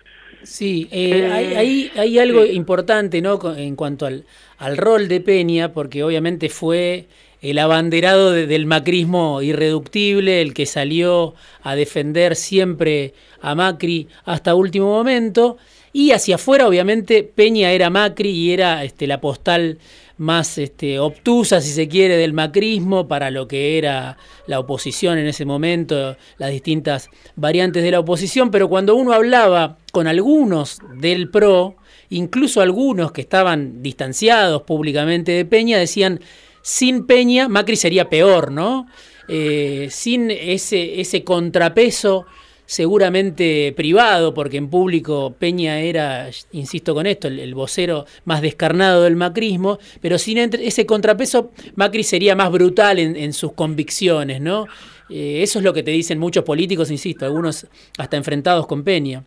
Sí, 0.43 0.89
eh, 0.93 1.31
hay, 1.33 1.91
hay, 1.97 2.19
algo 2.19 2.45
importante 2.45 3.21
¿no? 3.23 3.39
en 3.57 3.75
cuanto 3.75 4.07
al, 4.07 4.25
al, 4.59 4.77
rol 4.77 5.09
de 5.09 5.21
Peña, 5.21 5.73
porque 5.73 6.05
obviamente 6.05 6.49
fue 6.49 7.07
el 7.41 7.59
abanderado 7.59 8.33
del 8.33 8.67
macrismo 8.67 9.43
irreductible, 9.43 10.43
el 10.43 10.55
que 10.55 10.67
salió 10.67 11.35
a 11.63 11.75
defender 11.75 12.37
siempre 12.37 13.15
a 13.41 13.55
Macri 13.55 14.09
hasta 14.25 14.55
último 14.55 14.89
momento, 14.89 15.59
y 15.97 16.13
hacia 16.13 16.35
afuera 16.35 16.69
obviamente 16.69 17.23
Peña 17.23 17.71
era 17.71 17.89
Macri 17.89 18.29
y 18.29 18.53
era 18.53 18.85
este, 18.85 19.07
la 19.07 19.19
postal 19.19 19.79
más 20.19 20.59
este, 20.59 20.99
obtusa, 20.99 21.63
si 21.63 21.71
se 21.71 21.89
quiere, 21.89 22.19
del 22.19 22.35
macrismo 22.35 23.09
para 23.09 23.31
lo 23.31 23.49
que 23.49 23.79
era 23.79 24.19
la 24.47 24.61
oposición 24.61 25.17
en 25.17 25.27
ese 25.27 25.47
momento, 25.47 26.19
las 26.37 26.51
distintas 26.51 27.09
variantes 27.35 27.83
de 27.83 27.93
la 27.93 28.01
oposición, 28.01 28.51
pero 28.51 28.69
cuando 28.69 28.95
uno 28.95 29.15
hablaba 29.15 29.79
con 29.91 30.07
algunos 30.07 30.81
del 30.97 31.31
PRO, 31.31 31.77
incluso 32.11 32.61
algunos 32.61 33.11
que 33.11 33.23
estaban 33.23 33.83
distanciados 33.83 34.65
públicamente 34.65 35.33
de 35.33 35.47
Peña, 35.47 35.79
decían, 35.79 36.21
sin 36.61 37.07
Peña 37.07 37.49
Macri 37.49 37.77
sería 37.77 38.11
peor, 38.11 38.53
¿no? 38.53 38.87
Eh, 39.29 39.89
sin 39.91 40.31
ese, 40.31 41.01
ese 41.01 41.25
contrapeso 41.25 42.27
seguramente 42.67 43.73
privado, 43.77 44.35
porque 44.35 44.57
en 44.57 44.69
público 44.69 45.35
Peña 45.39 45.79
era, 45.79 46.27
insisto 46.53 46.95
con 46.95 47.07
esto, 47.07 47.29
el, 47.29 47.55
vocero 47.55 48.05
más 48.25 48.43
descarnado 48.43 49.05
del 49.05 49.17
macrismo, 49.17 49.79
pero 50.03 50.19
sin 50.19 50.39
ese 50.39 50.85
contrapeso, 50.85 51.53
Macri 51.77 52.03
sería 52.03 52.37
más 52.37 52.51
brutal 52.51 52.99
en, 52.99 53.33
sus 53.33 53.53
convicciones, 53.53 54.41
¿no? 54.41 54.67
Eh, 55.09 55.43
eso 55.43 55.61
es 55.61 55.65
lo 55.65 55.73
que 55.73 55.83
te 55.83 55.93
dicen 55.93 56.19
muchos 56.19 56.45
políticos, 56.45 56.91
insisto, 56.91 57.25
algunos 57.25 57.67
hasta 57.97 58.17
enfrentados 58.17 58.67
con 58.67 58.83
Peña. 58.83 59.23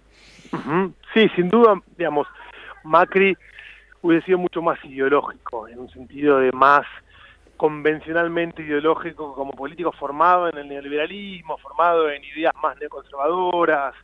Sí, 1.13 1.28
sin 1.36 1.49
duda, 1.49 1.82
digamos, 1.97 2.28
Macri 2.84 3.36
hubiese 4.02 4.25
sido 4.25 4.38
mucho 4.38 4.62
más 4.62 4.84
ideológico, 4.84 5.67
en 5.67 5.80
un 5.80 5.89
sentido 5.89 6.39
de 6.39 6.52
más 6.52 6.86
convencionalmente 7.60 8.62
ideológico 8.62 9.36
como 9.36 9.52
político 9.52 9.91
formado 9.91 10.48
en 10.48 10.58
el 10.60 10.69
neoliberalismo, 10.69 11.58
formado 11.58 12.10
en 12.10 12.24
ideas 12.24 12.54
más 12.63 12.80
neoconservadoras. 12.80 13.95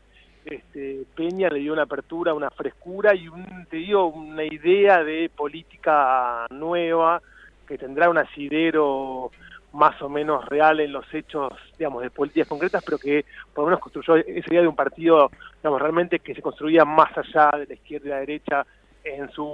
Este, 0.43 1.05
Peña 1.15 1.47
le 1.47 1.59
dio 1.59 1.71
una 1.71 1.83
apertura, 1.83 2.33
una 2.33 2.49
frescura 2.49 3.15
y 3.15 3.29
un, 3.29 3.65
te 3.69 3.77
digo, 3.77 4.07
una 4.07 4.43
idea 4.43 5.05
de 5.05 5.31
política 5.33 6.47
nueva 6.49 7.21
que 7.65 7.77
tendrá 7.77 8.09
un 8.09 8.17
asidero 8.17 9.31
más 9.71 10.01
o 10.01 10.09
menos 10.09 10.43
real 10.47 10.81
en 10.81 10.91
los 10.91 11.05
hechos, 11.13 11.53
digamos, 11.77 12.03
de 12.03 12.09
políticas 12.09 12.49
concretas, 12.49 12.83
pero 12.83 12.97
que 12.97 13.23
por 13.53 13.63
lo 13.63 13.67
menos 13.67 13.79
construyó 13.79 14.17
esa 14.17 14.51
idea 14.51 14.63
de 14.63 14.67
un 14.67 14.75
partido, 14.75 15.31
digamos, 15.63 15.81
realmente 15.81 16.19
que 16.19 16.35
se 16.35 16.41
construía 16.41 16.83
más 16.83 17.17
allá 17.17 17.57
de 17.57 17.67
la 17.67 17.73
izquierda 17.73 18.07
y 18.07 18.09
la 18.09 18.19
derecha 18.19 18.65
en 19.05 19.31
su 19.31 19.49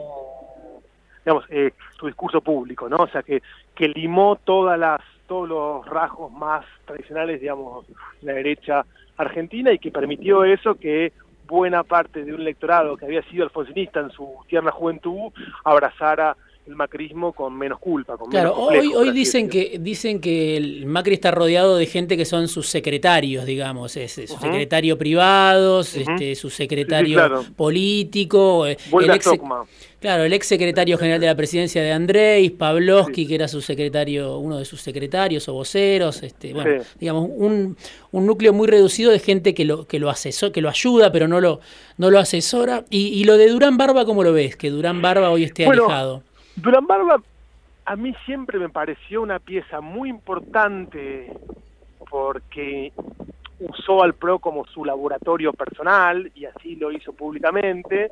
digamos, 1.26 1.46
eh, 1.50 1.74
su 2.00 2.08
discurso 2.08 2.42
público, 2.42 2.90
¿no? 2.90 2.98
O 2.98 3.08
sea, 3.08 3.24
que, 3.24 3.42
que 3.76 3.88
limó 3.90 4.38
todas 4.38 4.80
las, 4.80 5.02
todos 5.28 5.48
los 5.48 5.86
rasgos 5.86 6.32
más 6.32 6.66
tradicionales, 6.86 7.42
digamos, 7.42 7.88
de 7.88 7.96
la 8.22 8.34
derecha 8.34 8.86
argentina 9.18 9.72
y 9.72 9.80
que 9.80 9.92
permitió 9.92 10.44
eso 10.44 10.76
que 10.76 11.14
buena 11.48 11.84
parte 11.84 12.24
de 12.24 12.34
un 12.34 12.42
electorado 12.42 12.96
que 12.96 13.06
había 13.06 13.22
sido 13.24 13.44
alfonsinista 13.44 14.00
en 14.00 14.10
su 14.12 14.36
tierna 14.48 14.72
juventud 14.72 15.32
abrazara 15.66 16.38
el 16.68 16.76
macrismo 16.76 17.34
con 17.34 17.58
menos 17.58 17.80
culpa. 17.80 18.18
Con 18.18 18.30
claro, 18.30 18.56
hoy, 18.56 18.94
hoy 18.94 19.12
dicen 19.12 19.50
que 19.50 19.78
dicen 19.80 20.22
que 20.22 20.58
el 20.58 20.86
Macri 20.86 21.16
está 21.16 21.32
rodeado 21.32 21.76
de 21.76 21.86
gente 21.86 22.16
que 22.18 22.26
son 22.26 22.48
sus 22.48 22.68
secretarios, 22.68 23.46
digamos, 23.46 23.98
es, 23.98 24.14
su 24.14 24.38
secretario 24.38 24.98
privado, 24.98 25.82
este, 25.82 26.36
su 26.36 26.50
secretario 26.50 27.46
político, 27.56 28.68
eh, 28.68 28.78
el 29.02 29.10
ex, 29.12 29.30
Claro, 30.00 30.24
el 30.24 30.34
ex 30.34 30.48
secretario 30.48 30.98
general 30.98 31.22
de 31.22 31.28
la 31.28 31.36
presidencia 31.36 31.84
de 31.84 31.92
Andrés, 31.92 32.50
Pavlovsky, 32.52 33.28
que 33.28 33.36
era 33.36 33.48
su 33.48 33.62
secretario, 33.62 34.40
uno 34.40 34.58
de 34.58 34.66
sus 34.66 34.82
secretarios 34.82 35.48
o 35.48 35.54
voceros, 35.54 36.24
este, 36.24 36.54
bueno, 36.54 36.84
digamos, 37.00 37.30
un, 37.32 37.78
un, 38.12 38.26
núcleo 38.26 38.52
muy 38.52 38.68
reducido 38.68 39.12
de 39.12 39.20
gente 39.20 39.54
que 39.54 39.64
lo, 39.64 39.86
que 39.86 40.00
lo 40.00 40.10
asesora, 40.10 40.52
que 40.52 40.62
lo 40.62 40.70
ayuda, 40.70 41.12
pero 41.12 41.28
no 41.28 41.40
lo, 41.40 41.60
no 41.98 42.10
lo 42.10 42.18
asesora. 42.18 42.84
Y, 42.90 43.24
lo 43.26 43.38
de 43.38 43.50
Durán 43.50 43.78
Barba, 43.78 44.06
¿cómo 44.06 44.24
lo 44.24 44.34
ves? 44.34 44.56
Que 44.56 44.72
Durán 44.72 45.04
Barba 45.04 45.30
hoy 45.30 45.44
esté 45.44 45.68
alejado. 45.68 46.24
Durán 46.56 46.88
Barba 46.88 47.22
a 47.86 47.96
mí 47.96 48.16
siempre 48.26 48.60
me 48.60 48.70
pareció 48.70 49.22
una 49.22 49.40
pieza 49.40 49.82
muy 49.82 50.10
importante 50.10 51.32
porque 52.10 52.92
usó 53.60 54.04
al 54.04 54.14
PRO 54.14 54.40
como 54.40 54.66
su 54.66 54.86
laboratorio 54.86 55.54
personal 55.54 56.32
y 56.36 56.46
así 56.46 56.76
lo 56.76 56.92
hizo 56.92 57.14
públicamente 57.14 58.12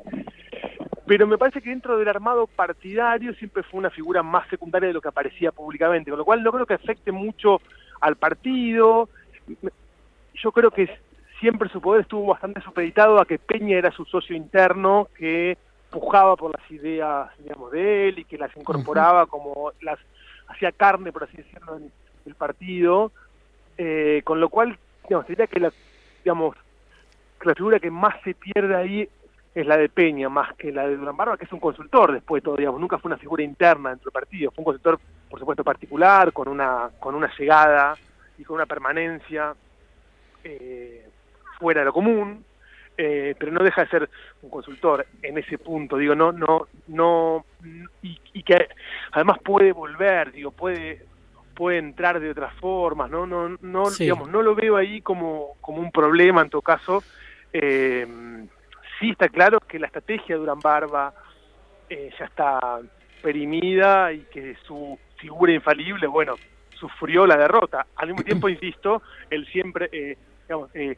pero 1.10 1.26
me 1.26 1.38
parece 1.38 1.60
que 1.60 1.70
dentro 1.70 1.98
del 1.98 2.06
armado 2.06 2.46
partidario 2.46 3.34
siempre 3.34 3.64
fue 3.64 3.78
una 3.80 3.90
figura 3.90 4.22
más 4.22 4.48
secundaria 4.48 4.86
de 4.86 4.92
lo 4.92 5.00
que 5.00 5.08
aparecía 5.08 5.50
públicamente, 5.50 6.08
con 6.08 6.20
lo 6.20 6.24
cual 6.24 6.40
no 6.40 6.52
creo 6.52 6.66
que 6.66 6.74
afecte 6.74 7.10
mucho 7.10 7.60
al 8.00 8.14
partido. 8.14 9.08
Yo 10.34 10.52
creo 10.52 10.70
que 10.70 10.88
siempre 11.40 11.68
su 11.68 11.80
poder 11.80 12.02
estuvo 12.02 12.26
bastante 12.26 12.60
supeditado 12.60 13.20
a 13.20 13.26
que 13.26 13.40
Peña 13.40 13.76
era 13.76 13.90
su 13.90 14.04
socio 14.04 14.36
interno 14.36 15.08
que 15.18 15.58
pujaba 15.90 16.36
por 16.36 16.58
las 16.58 16.70
ideas, 16.70 17.30
digamos, 17.38 17.72
de 17.72 18.08
él 18.08 18.18
y 18.20 18.24
que 18.24 18.38
las 18.38 18.56
incorporaba 18.56 19.26
como 19.26 19.72
las 19.80 19.98
hacía 20.48 20.72
carne, 20.72 21.12
por 21.12 21.24
así 21.24 21.36
decirlo, 21.36 21.76
en 21.76 21.92
el 22.26 22.34
partido, 22.34 23.12
eh, 23.76 24.22
con 24.24 24.40
lo 24.40 24.48
cual, 24.48 24.78
digamos, 25.04 25.26
diría 25.26 25.46
que 25.46 25.60
la, 25.60 25.72
digamos, 26.24 26.56
la 27.42 27.54
figura 27.54 27.80
que 27.80 27.90
más 27.90 28.14
se 28.22 28.34
pierde 28.34 28.74
ahí 28.74 29.08
es 29.54 29.66
la 29.66 29.76
de 29.76 29.88
Peña 29.88 30.28
más 30.28 30.54
que 30.54 30.70
la 30.70 30.86
de 30.86 30.96
Durán 30.96 31.16
Barba, 31.16 31.36
que 31.36 31.44
es 31.44 31.52
un 31.52 31.60
consultor 31.60 32.12
después 32.12 32.42
todo, 32.42 32.56
digamos, 32.56 32.80
nunca 32.80 32.98
fue 32.98 33.08
una 33.08 33.18
figura 33.18 33.42
interna 33.42 33.90
dentro 33.90 34.10
del 34.10 34.12
partido, 34.12 34.50
fue 34.52 34.62
un 34.62 34.66
consultor, 34.66 35.00
por 35.28 35.40
supuesto, 35.40 35.64
particular, 35.64 36.32
con 36.32 36.48
una, 36.48 36.90
con 37.00 37.14
una 37.14 37.30
llegada 37.36 37.96
y 38.38 38.44
con 38.44 38.56
una 38.56 38.66
permanencia 38.66 39.54
eh, 40.44 41.08
fuera 41.58 41.80
de 41.80 41.86
lo 41.86 41.92
común, 41.92 42.44
eh, 42.96 43.34
pero 43.38 43.52
no 43.52 43.62
deja 43.62 43.82
de 43.82 43.88
ser 43.88 44.10
un 44.42 44.50
consultor 44.50 45.06
en 45.22 45.38
ese 45.38 45.58
punto, 45.58 45.96
digo, 45.96 46.14
no, 46.14 46.32
no, 46.32 46.66
no, 46.88 47.44
y, 48.02 48.42
que 48.42 48.68
además 49.12 49.38
puede 49.44 49.72
volver, 49.72 50.32
digo, 50.32 50.50
puede 50.50 51.06
puede 51.54 51.76
entrar 51.76 52.18
de 52.20 52.30
otras 52.30 52.54
formas, 52.54 53.10
no, 53.10 53.26
no, 53.26 53.50
no, 53.60 53.90
digamos, 53.90 54.30
no 54.30 54.40
lo 54.40 54.54
veo 54.54 54.76
ahí 54.76 55.02
como, 55.02 55.56
como 55.60 55.82
un 55.82 55.92
problema 55.92 56.40
en 56.40 56.48
todo 56.48 56.62
caso, 56.62 57.02
eh, 57.52 58.06
sí 58.98 59.10
está 59.10 59.28
claro 59.28 59.60
que 59.60 59.78
la 59.78 59.86
estrategia 59.86 60.36
de 60.36 60.40
Durán 60.40 60.60
Barba 60.60 61.12
eh, 61.88 62.10
ya 62.18 62.24
está 62.24 62.80
perimida 63.22 64.12
y 64.12 64.20
que 64.32 64.56
su 64.66 64.98
figura 65.16 65.52
infalible, 65.52 66.06
bueno, 66.06 66.34
sufrió 66.78 67.26
la 67.26 67.36
derrota. 67.36 67.86
Al 67.96 68.08
mismo 68.08 68.22
tiempo, 68.22 68.48
insisto, 68.48 69.02
él 69.28 69.46
siempre, 69.46 69.88
eh, 69.92 70.16
digamos, 70.46 70.70
eh, 70.74 70.96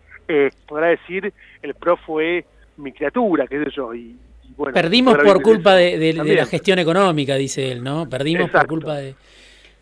podrá 0.67 0.89
decir, 0.89 1.33
el 1.63 1.75
pro 1.75 1.97
fue 1.97 2.45
mi 2.77 2.93
criatura, 2.93 3.47
qué 3.47 3.63
sé 3.65 3.71
yo, 3.71 3.95
y, 3.95 4.17
bueno, 4.57 4.75
Perdimos 4.75 5.17
por 5.19 5.43
culpa 5.43 5.75
de, 5.75 6.13
la 6.15 6.47
gestión 6.47 6.79
económica, 6.79 7.37
dice 7.37 7.73
él, 7.73 7.83
¿no? 7.83 8.09
Perdimos 8.09 8.51
por 8.51 8.67
culpa 8.67 8.97
de, 8.97 9.15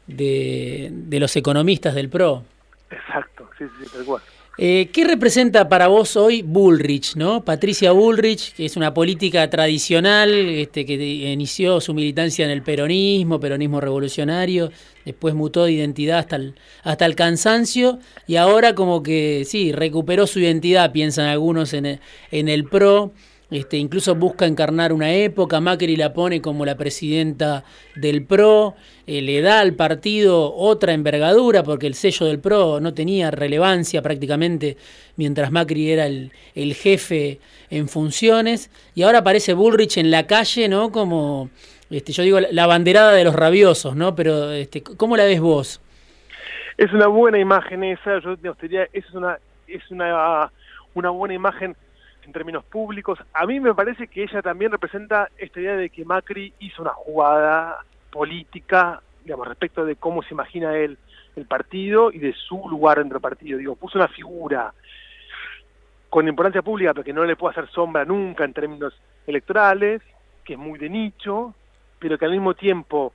de, 0.06 1.20
los 1.20 1.34
economistas 1.36 1.94
del 1.94 2.08
PRO. 2.08 2.44
Exacto, 2.90 3.48
sí, 3.58 3.64
sí, 3.78 3.90
tal 3.92 4.04
cual. 4.04 4.22
Eh, 4.58 4.90
¿Qué 4.92 5.04
representa 5.04 5.68
para 5.68 5.88
vos 5.88 6.16
hoy 6.16 6.42
Bullrich, 6.42 7.16
no? 7.16 7.44
Patricia 7.44 7.92
Bullrich, 7.92 8.52
que 8.52 8.66
es 8.66 8.76
una 8.76 8.92
política 8.92 9.48
tradicional, 9.48 10.30
este, 10.30 10.84
que 10.84 10.94
inició 10.94 11.80
su 11.80 11.94
militancia 11.94 12.44
en 12.44 12.50
el 12.50 12.62
peronismo, 12.62 13.40
peronismo 13.40 13.80
revolucionario, 13.80 14.70
después 15.04 15.34
mutó 15.34 15.64
de 15.64 15.72
identidad 15.72 16.18
hasta 16.18 16.36
el, 16.36 16.54
hasta 16.82 17.06
el 17.06 17.14
cansancio 17.14 18.00
y 18.26 18.36
ahora 18.36 18.74
como 18.74 19.02
que 19.02 19.44
sí, 19.46 19.72
recuperó 19.72 20.26
su 20.26 20.40
identidad, 20.40 20.92
piensan 20.92 21.26
algunos 21.26 21.72
en 21.72 22.00
en 22.30 22.48
el 22.48 22.64
PRO. 22.64 23.12
Este, 23.50 23.78
incluso 23.78 24.14
busca 24.14 24.46
encarnar 24.46 24.92
una 24.92 25.12
época, 25.12 25.60
Macri 25.60 25.96
la 25.96 26.12
pone 26.12 26.40
como 26.40 26.64
la 26.64 26.76
presidenta 26.76 27.64
del 27.96 28.24
PRO, 28.24 28.76
eh, 29.08 29.20
le 29.22 29.42
da 29.42 29.58
al 29.58 29.74
partido 29.74 30.54
otra 30.54 30.92
envergadura 30.92 31.64
porque 31.64 31.88
el 31.88 31.94
sello 31.94 32.26
del 32.26 32.38
PRO 32.38 32.78
no 32.78 32.94
tenía 32.94 33.32
relevancia 33.32 34.02
prácticamente 34.02 34.76
mientras 35.16 35.50
Macri 35.50 35.90
era 35.90 36.06
el, 36.06 36.30
jefe 36.74 37.40
en 37.70 37.88
funciones 37.88 38.70
y 38.94 39.02
ahora 39.02 39.18
aparece 39.18 39.52
Bullrich 39.52 39.98
en 39.98 40.12
la 40.12 40.28
calle, 40.28 40.68
¿no? 40.68 40.92
Como, 40.92 41.50
este, 41.90 42.12
yo 42.12 42.22
digo, 42.22 42.38
la 42.38 42.66
banderada 42.68 43.12
de 43.12 43.24
los 43.24 43.34
rabiosos, 43.34 43.96
¿no? 43.96 44.14
Pero, 44.14 44.52
este, 44.52 44.80
¿cómo 44.82 45.16
la 45.16 45.24
ves 45.24 45.40
vos? 45.40 45.80
Es 46.78 46.92
una 46.92 47.08
buena 47.08 47.40
imagen 47.40 47.82
esa, 47.82 48.20
yo 48.20 48.36
diría, 48.62 48.86
es 48.92 49.10
una, 49.12 49.38
es 49.66 49.90
una, 49.90 50.52
una 50.94 51.10
buena 51.10 51.34
imagen 51.34 51.74
en 52.30 52.32
términos 52.32 52.64
públicos. 52.64 53.18
A 53.34 53.44
mí 53.44 53.58
me 53.58 53.74
parece 53.74 54.06
que 54.06 54.22
ella 54.22 54.40
también 54.40 54.70
representa 54.70 55.28
esta 55.36 55.60
idea 55.60 55.74
de 55.74 55.90
que 55.90 56.04
Macri 56.04 56.54
hizo 56.60 56.82
una 56.82 56.92
jugada 56.92 57.84
política, 58.12 59.02
digamos, 59.24 59.48
respecto 59.48 59.84
de 59.84 59.96
cómo 59.96 60.22
se 60.22 60.34
imagina 60.34 60.76
él 60.76 60.96
el 61.34 61.46
partido 61.46 62.12
y 62.12 62.18
de 62.18 62.32
su 62.32 62.68
lugar 62.68 62.98
dentro 62.98 63.16
del 63.16 63.22
partido. 63.22 63.58
Digo, 63.58 63.74
puso 63.74 63.98
una 63.98 64.08
figura 64.08 64.72
con 66.08 66.28
importancia 66.28 66.62
pública, 66.62 66.94
pero 66.94 67.04
que 67.04 67.12
no 67.12 67.24
le 67.24 67.36
puede 67.36 67.52
hacer 67.52 67.68
sombra 67.70 68.04
nunca 68.04 68.44
en 68.44 68.52
términos 68.52 68.94
electorales, 69.26 70.00
que 70.44 70.52
es 70.52 70.58
muy 70.58 70.78
de 70.78 70.88
nicho, 70.88 71.54
pero 71.98 72.16
que 72.16 72.26
al 72.26 72.32
mismo 72.32 72.54
tiempo 72.54 73.12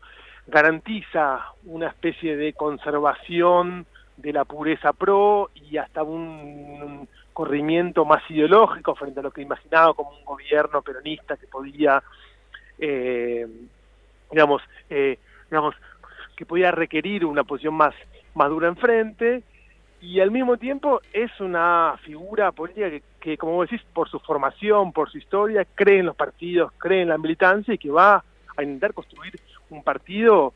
garantiza 0.47 1.53
una 1.65 1.87
especie 1.87 2.35
de 2.35 2.53
conservación 2.53 3.85
de 4.17 4.33
la 4.33 4.45
pureza 4.45 4.91
pro 4.93 5.51
y 5.55 5.77
hasta 5.77 6.03
un, 6.03 7.07
corrimiento 7.35 8.05
más 8.05 8.23
ideológico 8.31 8.95
frente 8.95 9.19
a 9.19 9.23
lo 9.23 9.29
que 9.29 9.41
imaginaba 9.41 9.93
como 9.93 10.11
un 10.11 10.23
gobierno 10.23 10.81
peronista 10.81 11.35
que 11.35 11.47
podía, 11.47 12.01
eh, 12.79 13.45
digamos, 14.31 14.61
eh, 14.89 15.19
digamos, 15.51 15.75
que 16.37 16.45
podía 16.45 16.71
requerir 16.71 17.25
una 17.25 17.43
posición 17.43 17.73
más, 17.73 17.93
más 18.35 18.49
dura 18.49 18.69
enfrente 18.69 19.43
y 19.99 20.21
al 20.21 20.31
mismo 20.31 20.55
tiempo 20.55 21.01
es 21.11 21.29
una 21.41 21.99
figura 22.05 22.53
política 22.53 22.89
que, 23.19 23.37
como 23.37 23.61
decís, 23.63 23.81
por 23.93 24.07
su 24.09 24.17
formación, 24.19 24.93
por 24.93 25.11
su 25.11 25.17
historia, 25.17 25.67
cree 25.75 25.99
en 25.99 26.05
los 26.05 26.15
partidos, 26.15 26.71
cree 26.77 27.01
en 27.01 27.09
la 27.09 27.17
militancia 27.17 27.73
y 27.73 27.77
que 27.77 27.91
va 27.91 28.23
a 28.55 28.63
intentar 28.63 28.93
construir 28.93 29.37
un 29.69 29.83
partido 29.83 30.53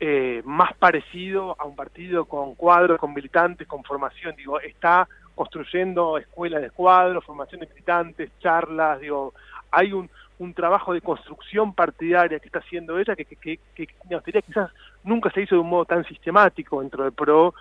eh, 0.00 0.40
más 0.46 0.72
parecido 0.78 1.54
a 1.58 1.66
un 1.66 1.76
partido 1.76 2.24
con 2.24 2.54
cuadros, 2.54 2.98
con 2.98 3.12
militantes, 3.12 3.68
con 3.68 3.84
formación. 3.84 4.34
Digo, 4.34 4.58
está 4.60 5.06
construyendo 5.34 6.18
escuelas 6.18 6.62
de 6.62 6.70
cuadros, 6.70 7.24
formación 7.24 7.60
de 7.60 7.66
militantes, 7.66 8.30
charlas, 8.40 9.00
digo, 9.00 9.34
hay 9.70 9.92
un, 9.92 10.10
un 10.38 10.54
trabajo 10.54 10.92
de 10.92 11.00
construcción 11.00 11.74
partidaria 11.74 12.38
que 12.38 12.46
está 12.46 12.58
haciendo 12.58 12.98
ella 12.98 13.16
que, 13.16 13.24
que, 13.24 13.36
que, 13.74 13.86
que 13.86 14.42
quizás 14.42 14.70
nunca 15.04 15.30
se 15.30 15.42
hizo 15.42 15.54
de 15.54 15.60
un 15.60 15.70
modo 15.70 15.84
tan 15.84 16.04
sistemático 16.04 16.80
dentro 16.80 17.04
del 17.04 17.12
PRO 17.12 17.54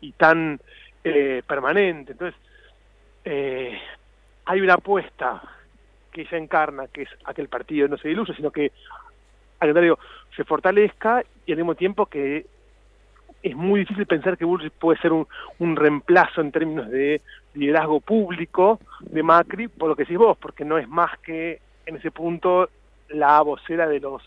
y 0.00 0.12
tan 0.12 0.60
eh, 1.02 1.42
permanente. 1.46 2.12
Entonces, 2.12 2.38
eh, 3.24 3.78
hay 4.44 4.60
una 4.60 4.74
apuesta 4.74 5.42
que 6.12 6.22
ella 6.22 6.38
encarna, 6.38 6.86
que 6.88 7.02
es 7.02 7.08
a 7.24 7.34
que 7.34 7.42
el 7.42 7.48
partido 7.48 7.88
no 7.88 7.96
se 7.96 8.08
diluya, 8.08 8.34
sino 8.34 8.50
que, 8.50 8.72
al 9.60 9.68
contrario, 9.68 9.98
se 10.34 10.44
fortalezca 10.44 11.24
y 11.44 11.52
al 11.52 11.58
mismo 11.58 11.74
tiempo 11.74 12.06
que 12.06 12.46
es 13.42 13.54
muy 13.54 13.80
difícil 13.80 14.06
pensar 14.06 14.36
que 14.36 14.44
Bullrich 14.44 14.72
puede 14.72 14.98
ser 14.98 15.12
un, 15.12 15.26
un 15.58 15.76
reemplazo 15.76 16.40
en 16.40 16.52
términos 16.52 16.90
de 16.90 17.20
liderazgo 17.54 18.00
público 18.00 18.80
de 19.00 19.22
Macri, 19.22 19.68
por 19.68 19.88
lo 19.88 19.96
que 19.96 20.02
decís 20.02 20.18
vos, 20.18 20.36
porque 20.38 20.64
no 20.64 20.78
es 20.78 20.88
más 20.88 21.18
que 21.20 21.60
en 21.86 21.96
ese 21.96 22.10
punto 22.10 22.68
la 23.08 23.40
vocera 23.42 23.86
de 23.86 24.00
los 24.00 24.22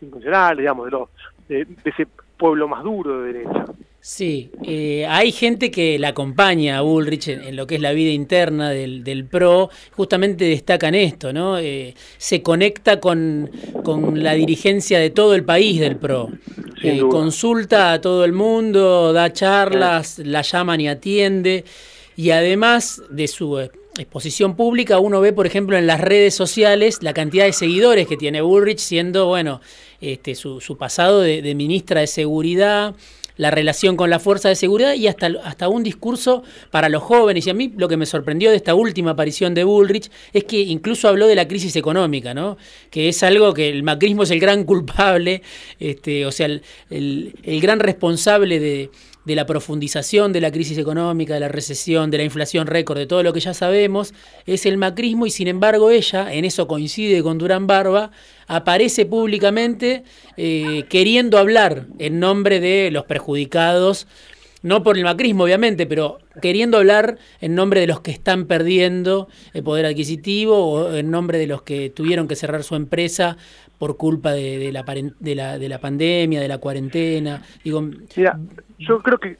incondicionales, 0.00 0.58
digamos, 0.58 0.86
de, 0.86 0.90
los, 0.90 1.08
de, 1.48 1.66
ese 1.84 2.06
pueblo 2.36 2.68
más 2.68 2.82
duro 2.82 3.22
de 3.22 3.32
derecha. 3.32 3.64
Sí, 4.02 4.50
eh, 4.64 5.04
hay 5.06 5.30
gente 5.30 5.70
que 5.70 5.98
la 5.98 6.08
acompaña 6.08 6.78
a 6.78 6.80
Bullrich 6.80 7.28
en, 7.28 7.54
lo 7.54 7.66
que 7.66 7.74
es 7.74 7.82
la 7.82 7.92
vida 7.92 8.10
interna 8.12 8.70
del, 8.70 9.04
del 9.04 9.26
PRO, 9.26 9.68
justamente 9.92 10.46
destacan 10.46 10.94
esto, 10.94 11.34
¿no? 11.34 11.58
Eh, 11.58 11.94
se 12.16 12.40
conecta 12.40 12.98
con, 12.98 13.50
con, 13.84 14.22
la 14.22 14.32
dirigencia 14.32 14.98
de 14.98 15.10
todo 15.10 15.34
el 15.34 15.44
país 15.44 15.80
del 15.80 15.96
PRO, 15.96 16.30
eh, 16.82 17.02
consulta 17.10 17.92
a 17.92 18.00
todo 18.00 18.24
el 18.24 18.32
mundo, 18.32 19.12
da 19.12 19.34
charlas, 19.34 20.18
la 20.18 20.40
llaman 20.40 20.80
y 20.80 20.88
atiende, 20.88 21.66
y 22.16 22.30
además 22.30 23.02
de 23.10 23.28
su 23.28 23.58
exposición 23.98 24.56
pública, 24.56 24.98
uno 24.98 25.20
ve, 25.20 25.32
por 25.32 25.46
ejemplo, 25.46 25.76
en 25.76 25.86
las 25.86 26.00
redes 26.00 26.34
sociales 26.34 27.02
la 27.02 27.12
cantidad 27.12 27.44
de 27.44 27.52
seguidores 27.52 28.06
que 28.06 28.16
tiene 28.16 28.40
Bullrich, 28.40 28.78
siendo, 28.78 29.26
bueno, 29.26 29.60
este, 30.00 30.34
su, 30.34 30.60
su 30.60 30.76
pasado 30.76 31.20
de, 31.20 31.54
ministra 31.54 32.00
de 32.00 32.06
Seguridad, 32.06 32.94
la 33.40 33.50
relación 33.50 33.96
con 33.96 34.10
la 34.10 34.18
fuerza 34.18 34.50
de 34.50 34.54
seguridad 34.54 34.92
y 34.92 35.06
hasta, 35.06 35.30
hasta 35.44 35.70
un 35.70 35.82
discurso 35.82 36.42
para 36.70 36.90
los 36.90 37.02
jóvenes. 37.02 37.46
Y 37.46 37.50
a 37.50 37.54
mí 37.54 37.72
lo 37.74 37.88
que 37.88 37.96
me 37.96 38.04
sorprendió 38.04 38.50
de 38.50 38.56
esta 38.56 38.74
última 38.74 39.12
aparición 39.12 39.54
de 39.54 39.64
Bullrich 39.64 40.10
es 40.34 40.44
que 40.44 40.60
incluso 40.60 41.08
habló 41.08 41.26
de 41.26 41.34
la 41.34 41.48
crisis 41.48 41.74
económica, 41.74 42.34
¿no? 42.34 42.58
que 42.90 43.08
es 43.08 43.22
algo 43.22 43.54
que 43.54 43.70
el 43.70 43.82
macrismo 43.82 44.24
es 44.24 44.30
el 44.30 44.40
gran 44.40 44.64
culpable, 44.64 45.40
este, 45.78 46.26
o 46.26 46.32
sea, 46.32 46.48
el 46.90 47.60
gran 47.62 47.80
responsable 47.80 48.60
de 48.60 48.90
de 49.24 49.34
la 49.34 49.46
profundización 49.46 50.32
de 50.32 50.40
la 50.40 50.50
crisis 50.50 50.78
económica, 50.78 51.34
de 51.34 51.40
la 51.40 51.48
recesión, 51.48 52.10
de 52.10 52.18
la 52.18 52.24
inflación 52.24 52.66
récord, 52.66 52.98
de 52.98 53.06
todo 53.06 53.22
lo 53.22 53.32
que 53.32 53.40
ya 53.40 53.54
sabemos, 53.54 54.14
es 54.46 54.66
el 54.66 54.76
macrismo 54.78 55.26
y 55.26 55.30
sin 55.30 55.48
embargo 55.48 55.90
ella, 55.90 56.32
en 56.32 56.44
eso 56.44 56.66
coincide 56.66 57.22
con 57.22 57.38
Durán 57.38 57.66
Barba, 57.66 58.10
aparece 58.46 59.06
públicamente 59.06 60.04
eh, 60.36 60.84
queriendo 60.88 61.38
hablar 61.38 61.86
en 61.98 62.18
nombre 62.18 62.60
de 62.60 62.90
los 62.90 63.04
perjudicados, 63.04 64.06
no 64.62 64.82
por 64.82 64.96
el 64.96 65.04
macrismo 65.04 65.44
obviamente, 65.44 65.86
pero 65.86 66.18
queriendo 66.40 66.78
hablar 66.78 67.18
en 67.40 67.54
nombre 67.54 67.80
de 67.80 67.86
los 67.86 68.00
que 68.00 68.10
están 68.10 68.46
perdiendo 68.46 69.28
el 69.54 69.62
poder 69.62 69.86
adquisitivo 69.86 70.56
o 70.56 70.94
en 70.94 71.10
nombre 71.10 71.38
de 71.38 71.46
los 71.46 71.62
que 71.62 71.90
tuvieron 71.90 72.28
que 72.28 72.36
cerrar 72.36 72.62
su 72.62 72.74
empresa 72.74 73.36
por 73.78 73.96
culpa 73.96 74.32
de, 74.32 74.70
la, 74.72 74.84
de, 75.20 75.34
la, 75.34 75.58
de 75.58 75.68
la 75.68 75.78
pandemia, 75.78 76.40
de 76.40 76.48
la 76.48 76.58
cuarentena. 76.58 77.42
Digo, 77.64 77.80
Mira, 78.14 78.38
yo 78.78 79.00
creo 79.00 79.18
que 79.18 79.38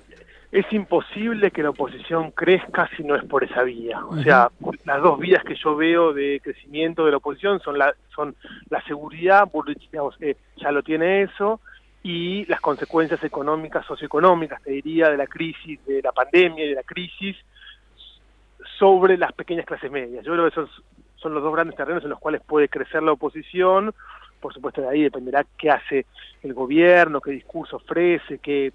es 0.53 0.73
imposible 0.73 1.51
que 1.51 1.63
la 1.63 1.71
oposición 1.71 2.33
crezca 2.33 2.89
si 2.97 3.05
no 3.05 3.15
es 3.15 3.25
por 3.25 3.45
esa 3.45 3.63
vía. 3.63 4.05
O 4.07 4.21
sea, 4.23 4.51
las 4.85 5.03
dos 5.03 5.19
vías 5.19 5.45
que 5.45 5.55
yo 5.55 5.77
veo 5.77 6.13
de 6.13 6.41
crecimiento 6.43 7.05
de 7.05 7.13
la 7.13 7.19
oposición 7.19 7.61
son 7.61 7.79
la, 7.79 7.95
son 8.15 8.35
la 8.69 8.83
seguridad, 8.83 9.49
digamos, 9.91 10.17
eh, 10.21 10.37
ya 10.57 10.73
lo 10.73 10.83
tiene 10.83 11.23
eso, 11.23 11.61
y 12.03 12.47
las 12.47 12.61
consecuencias 12.61 13.23
económicas, 13.23 13.87
socioeconómicas, 13.87 14.63
te 14.63 14.73
diría, 14.73 15.11
de 15.11 15.17
la 15.17 15.27
crisis, 15.27 15.85
de 15.85 16.01
la 16.03 16.13
pandemia 16.13 16.65
y 16.65 16.69
de 16.69 16.75
la 16.75 16.83
crisis 16.83 17.37
sobre 18.79 19.19
las 19.19 19.33
pequeñas 19.33 19.67
clases 19.67 19.91
medias. 19.91 20.25
Yo 20.25 20.33
creo 20.33 20.45
que 20.45 20.61
esos 20.61 20.83
son 21.17 21.35
los 21.35 21.43
dos 21.43 21.53
grandes 21.53 21.77
terrenos 21.77 22.03
en 22.03 22.11
los 22.11 22.19
cuales 22.19 22.41
puede 22.47 22.69
crecer 22.69 23.03
la 23.03 23.13
oposición 23.13 23.95
por 24.41 24.55
supuesto 24.55 24.81
de 24.81 24.89
ahí 24.89 25.03
dependerá 25.03 25.45
qué 25.59 25.71
hace 25.71 26.07
el 26.43 26.55
gobierno, 26.55 27.21
qué 27.21 27.31
discurso 27.31 27.77
ofrece, 27.77 28.39
qué 28.39 28.73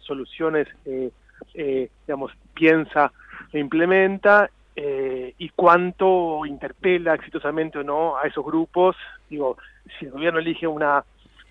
soluciones, 0.00 0.68
eh, 0.84 1.10
eh, 1.54 1.88
digamos, 2.06 2.32
piensa 2.52 3.12
e 3.52 3.58
implementa 3.58 4.50
eh, 4.76 5.34
y 5.38 5.48
cuánto 5.50 6.44
interpela 6.44 7.14
exitosamente 7.14 7.78
o 7.78 7.84
no 7.84 8.16
a 8.16 8.22
esos 8.24 8.44
grupos. 8.44 8.96
Digo, 9.30 9.56
si 9.98 10.06
el 10.06 10.10
gobierno 10.10 10.40
elige 10.40 10.66
una 10.66 11.04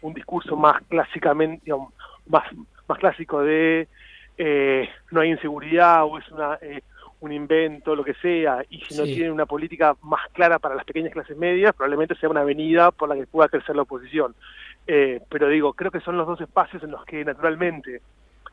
un 0.03 0.13
discurso 0.13 0.55
más 0.55 0.81
clásicamente, 0.83 1.61
digamos, 1.65 1.93
más, 2.27 2.43
más 2.87 2.99
clásico 2.99 3.41
de 3.41 3.87
no 5.11 5.21
hay 5.21 5.29
inseguridad 5.29 6.03
o 6.05 6.17
es 6.17 6.29
una 6.31 6.57
un 7.23 7.31
invento, 7.31 7.95
lo 7.95 8.03
que 8.03 8.15
sea, 8.15 8.65
y 8.69 8.81
si 8.81 8.97
no 8.97 9.05
tiene 9.05 9.31
una 9.31 9.45
política 9.45 9.95
más 10.01 10.27
clara 10.33 10.59
para 10.59 10.75
las 10.75 10.83
pequeñas 10.83 11.13
clases 11.13 11.37
medias, 11.37 11.73
probablemente 11.73 12.15
sea 12.15 12.27
una 12.27 12.41
avenida 12.41 12.91
por 12.91 13.07
la 13.07 13.15
que 13.15 13.25
pueda 13.25 13.47
crecer 13.47 13.77
la 13.77 13.83
oposición. 13.83 14.35
Eh, 14.87 15.21
pero 15.29 15.47
digo, 15.47 15.71
creo 15.71 15.89
que 15.89 16.01
son 16.01 16.17
los 16.17 16.27
dos 16.27 16.41
espacios 16.41 16.83
en 16.83 16.91
los 16.91 17.05
que 17.05 17.23
naturalmente 17.23 18.01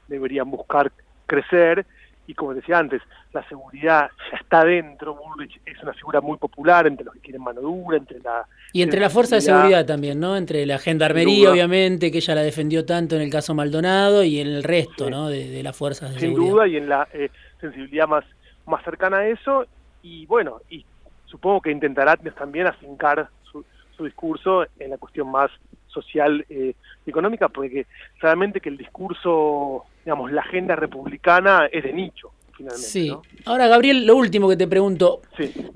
deberían 0.06 0.48
buscar 0.48 0.92
crecer 1.26 1.84
y 2.30 2.34
como 2.34 2.54
decía 2.54 2.78
antes, 2.78 3.02
la 3.32 3.46
seguridad 3.48 4.08
ya 4.30 4.38
está 4.38 4.64
dentro, 4.64 5.16
Bullrich 5.16 5.60
es 5.66 5.82
una 5.82 5.92
figura 5.92 6.20
muy 6.20 6.38
popular 6.38 6.86
entre 6.86 7.04
los 7.04 7.14
que 7.14 7.20
quieren 7.20 7.42
mano 7.42 7.60
dura, 7.60 7.96
entre 7.96 8.20
la... 8.20 8.46
Y 8.72 8.82
entre 8.82 9.00
la 9.00 9.10
fuerza 9.10 9.34
de 9.34 9.40
seguridad 9.40 9.84
también, 9.84 10.20
¿no? 10.20 10.36
Entre 10.36 10.64
la 10.64 10.78
gendarmería, 10.78 11.50
obviamente, 11.50 12.12
que 12.12 12.18
ella 12.18 12.36
la 12.36 12.42
defendió 12.42 12.86
tanto 12.86 13.16
en 13.16 13.22
el 13.22 13.30
caso 13.30 13.52
Maldonado 13.52 14.22
y 14.22 14.38
en 14.38 14.46
el 14.46 14.62
resto, 14.62 15.10
¿no? 15.10 15.28
De, 15.28 15.60
las 15.64 15.76
fuerzas 15.76 16.14
de 16.14 16.20
seguridad. 16.20 16.40
Sin 16.40 16.52
duda, 16.52 16.68
y 16.68 16.76
en 16.76 16.88
la 16.88 17.08
eh, 17.12 17.30
sensibilidad 17.60 18.06
más 18.06 18.24
más 18.66 18.84
cercana 18.84 19.18
a 19.18 19.26
eso 19.26 19.66
y 20.02 20.24
bueno, 20.26 20.60
y 20.70 20.84
supongo 21.26 21.60
que 21.60 21.72
intentará 21.72 22.16
también 22.16 22.68
afincar 22.68 23.28
su, 23.50 23.64
su 23.96 24.04
discurso 24.04 24.64
en 24.78 24.90
la 24.90 24.98
cuestión 24.98 25.30
más 25.30 25.50
social 25.90 26.44
eh, 26.48 26.74
y 27.04 27.10
económica, 27.10 27.48
porque 27.48 27.86
realmente 28.20 28.60
que 28.60 28.68
el 28.68 28.76
discurso, 28.76 29.84
digamos, 30.04 30.32
la 30.32 30.42
agenda 30.42 30.76
republicana 30.76 31.68
es 31.70 31.84
de 31.84 31.92
nicho. 31.92 32.32
Sí. 32.76 33.10
Ahora, 33.44 33.68
Gabriel, 33.68 34.06
lo 34.06 34.16
último 34.16 34.48
que 34.48 34.56
te 34.56 34.66
pregunto. 34.66 35.22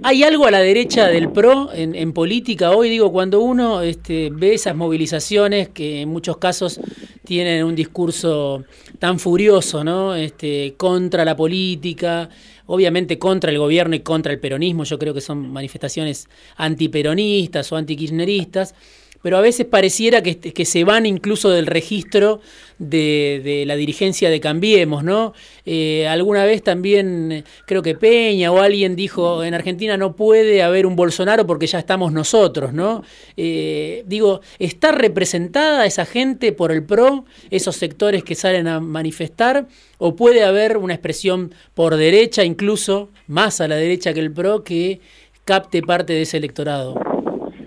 ¿Hay 0.03 0.23
algo 0.23 0.47
a 0.47 0.51
la 0.51 0.61
derecha 0.61 1.09
del 1.09 1.31
PRO 1.31 1.71
en, 1.73 2.13
política 2.13 2.73
hoy? 2.73 2.91
Digo, 2.91 3.11
cuando 3.11 3.41
uno 3.41 3.81
este, 3.83 4.31
ve 4.31 4.55
esas 4.55 4.77
movilizaciones 4.77 5.69
que 5.71 6.03
en 6.03 6.11
muchos 6.11 6.37
casos 6.37 6.81
tienen 7.25 7.65
un 7.65 7.75
discurso 7.75 8.65
tan 8.99 9.19
furioso, 9.19 9.83
¿no? 9.83 10.15
Este, 10.15 10.75
contra 10.77 11.25
la 11.25 11.35
política, 11.35 12.29
obviamente 12.67 13.19
contra 13.19 13.51
el 13.51 13.59
gobierno 13.59 13.95
y 13.97 14.01
contra 14.01 14.33
el 14.33 14.41
peronismo, 14.41 14.85
yo 14.85 14.99
creo 14.99 15.15
que 15.15 15.21
son 15.21 15.51
manifestaciones 15.53 16.29
antiperonistas 16.57 17.73
o 17.73 17.77
antikirchneristas 17.77 18.75
pero 19.25 19.39
a 19.39 19.41
veces 19.41 19.65
pareciera 19.65 20.23
que, 20.23 20.37
que 20.39 20.65
se 20.67 20.85
van 20.85 21.07
incluso 21.07 21.49
del 21.49 21.65
registro 21.65 22.43
de, 22.79 23.65
la 23.67 23.75
dirigencia 23.75 24.29
de 24.29 24.39
Cambiemos, 24.39 25.03
¿no? 25.03 25.33
Eh, 25.65 26.07
alguna 26.07 26.45
vez 26.45 26.63
también 26.63 27.33
eh, 27.33 27.45
creo 27.65 27.81
que 27.81 27.95
Peña 27.95 28.53
o 28.53 28.61
alguien 28.61 28.97
dijo, 28.97 29.43
en 29.43 29.55
Argentina 29.55 29.97
no 29.97 30.15
puede 30.15 30.63
haber 30.63 30.85
un 30.85 30.95
Bolsonaro 30.95 31.47
porque 31.47 31.67
ya 31.67 31.79
estamos 31.79 32.13
nosotros, 32.13 32.75
¿no? 32.75 33.03
Eh, 33.39 34.05
digo, 34.07 34.43
¿está 34.59 34.93
representada 34.93 35.87
esa 35.87 36.05
gente 36.05 36.53
por 36.53 36.71
el 36.71 36.85
PRO, 36.85 37.25
esos 37.51 37.77
sectores 37.77 38.25
que 38.25 38.35
salen 38.35 38.69
a 38.69 38.79
manifestar? 38.79 39.69
¿O 39.97 40.17
puede 40.17 40.45
haber 40.45 40.77
una 40.77 40.93
expresión 40.93 41.55
por 41.73 41.97
derecha, 41.97 42.45
incluso 42.45 43.09
más 43.27 43.63
a 43.63 43.69
la 43.69 43.77
derecha 43.77 44.13
que 44.13 44.21
el 44.21 44.33
PRO, 44.33 44.65
que 44.65 45.01
capte 45.47 45.81
parte 45.81 46.13
de 46.13 46.23
ese 46.23 46.37
electorado? 46.37 47.01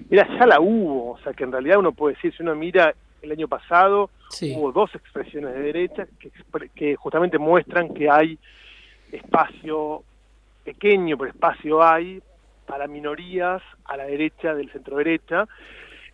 Mira, 0.10 0.26
ya 0.40 0.46
la 0.46 0.62
hubo, 0.62 1.07
sea 1.28 1.34
que 1.34 1.44
en 1.44 1.52
realidad 1.52 1.80
uno 1.80 1.92
puede 1.92 2.16
decir, 2.16 2.34
si 2.36 2.44
uno 2.44 2.56
mira 2.56 2.94
el 3.22 3.32
año 3.32 3.48
pasado, 3.48 4.10
hubo 4.54 4.72
dos 4.72 4.94
expresiones 4.96 5.54
de 5.54 5.62
derecha 5.62 6.08
que, 6.20 6.32
que 6.76 6.96
justamente 6.96 7.38
muestran 7.38 7.94
que 7.94 8.10
hay 8.10 8.38
espacio 9.12 10.04
pequeño, 10.64 11.18
pero 11.18 11.32
espacio 11.32 11.84
hay 11.84 12.22
para 12.66 12.88
minorías 12.88 13.62
a 13.86 13.98
la 13.98 14.06
derecha 14.06 14.54
del 14.54 14.72
centro 14.72 14.98
derecha 14.98 15.48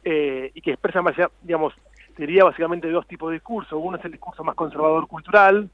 eh, 0.04 0.52
y 0.54 0.62
que 0.62 0.72
expresan, 0.72 1.06
digamos, 1.42 1.74
diría 2.18 2.44
básicamente 2.44 2.90
dos 2.90 3.08
tipos 3.08 3.30
de 3.30 3.36
discursos. 3.36 3.80
Uno 3.82 3.98
es 3.98 4.06
el 4.06 4.12
discurso 4.12 4.44
más 4.44 4.56
conservador 4.56 5.08
cultural, 5.08 5.70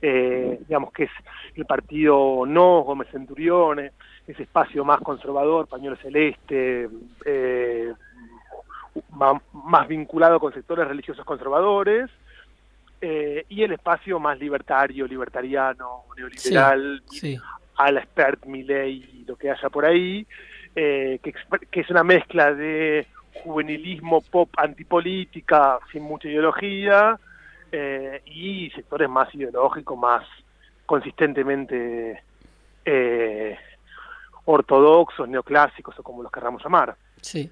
eh, 0.00 0.60
digamos 0.68 0.92
que 0.92 1.04
es 1.04 1.10
el 1.56 1.64
partido 1.66 2.44
No, 2.46 2.82
Gómez 2.82 3.08
Centuriones, 3.10 3.92
ese 4.26 4.44
espacio 4.44 4.84
más 4.84 5.00
conservador, 5.00 5.66
pañuelo 5.66 5.96
celeste, 5.96 6.88
eh, 7.24 7.92
más, 9.12 9.88
vinculado 9.88 10.38
con 10.40 10.52
sectores 10.52 10.86
religiosos 10.86 11.24
conservadores, 11.24 12.10
eh, 13.00 13.44
y 13.48 13.62
el 13.62 13.72
espacio 13.72 14.20
más 14.20 14.38
libertario, 14.38 15.06
libertariano, 15.06 16.04
neoliberal, 16.16 17.02
a 17.76 17.90
la 17.90 18.00
expert 18.00 18.44
Milley 18.46 19.08
y 19.12 19.24
lo 19.26 19.36
que 19.36 19.50
haya 19.50 19.68
por 19.70 19.84
ahí, 19.84 20.26
eh, 20.76 21.18
que, 21.22 21.34
que 21.70 21.80
es 21.80 21.90
una 21.90 22.04
mezcla 22.04 22.54
de 22.54 23.06
juvenilismo 23.42 24.20
pop 24.20 24.50
antipolítica 24.56 25.78
sin 25.90 26.02
mucha 26.02 26.28
ideología 26.28 27.18
y 28.26 28.70
sectores 28.74 29.08
más 29.08 29.34
ideológicos, 29.34 29.98
más 29.98 30.26
consistentemente 30.84 32.22
eh, 32.84 33.56
ortodoxos, 34.44 35.28
neoclásicos 35.28 35.98
o 35.98 36.02
como 36.02 36.22
los 36.22 36.32
querramos 36.32 36.62
llamar. 36.62 36.96
Sí. 37.20 37.50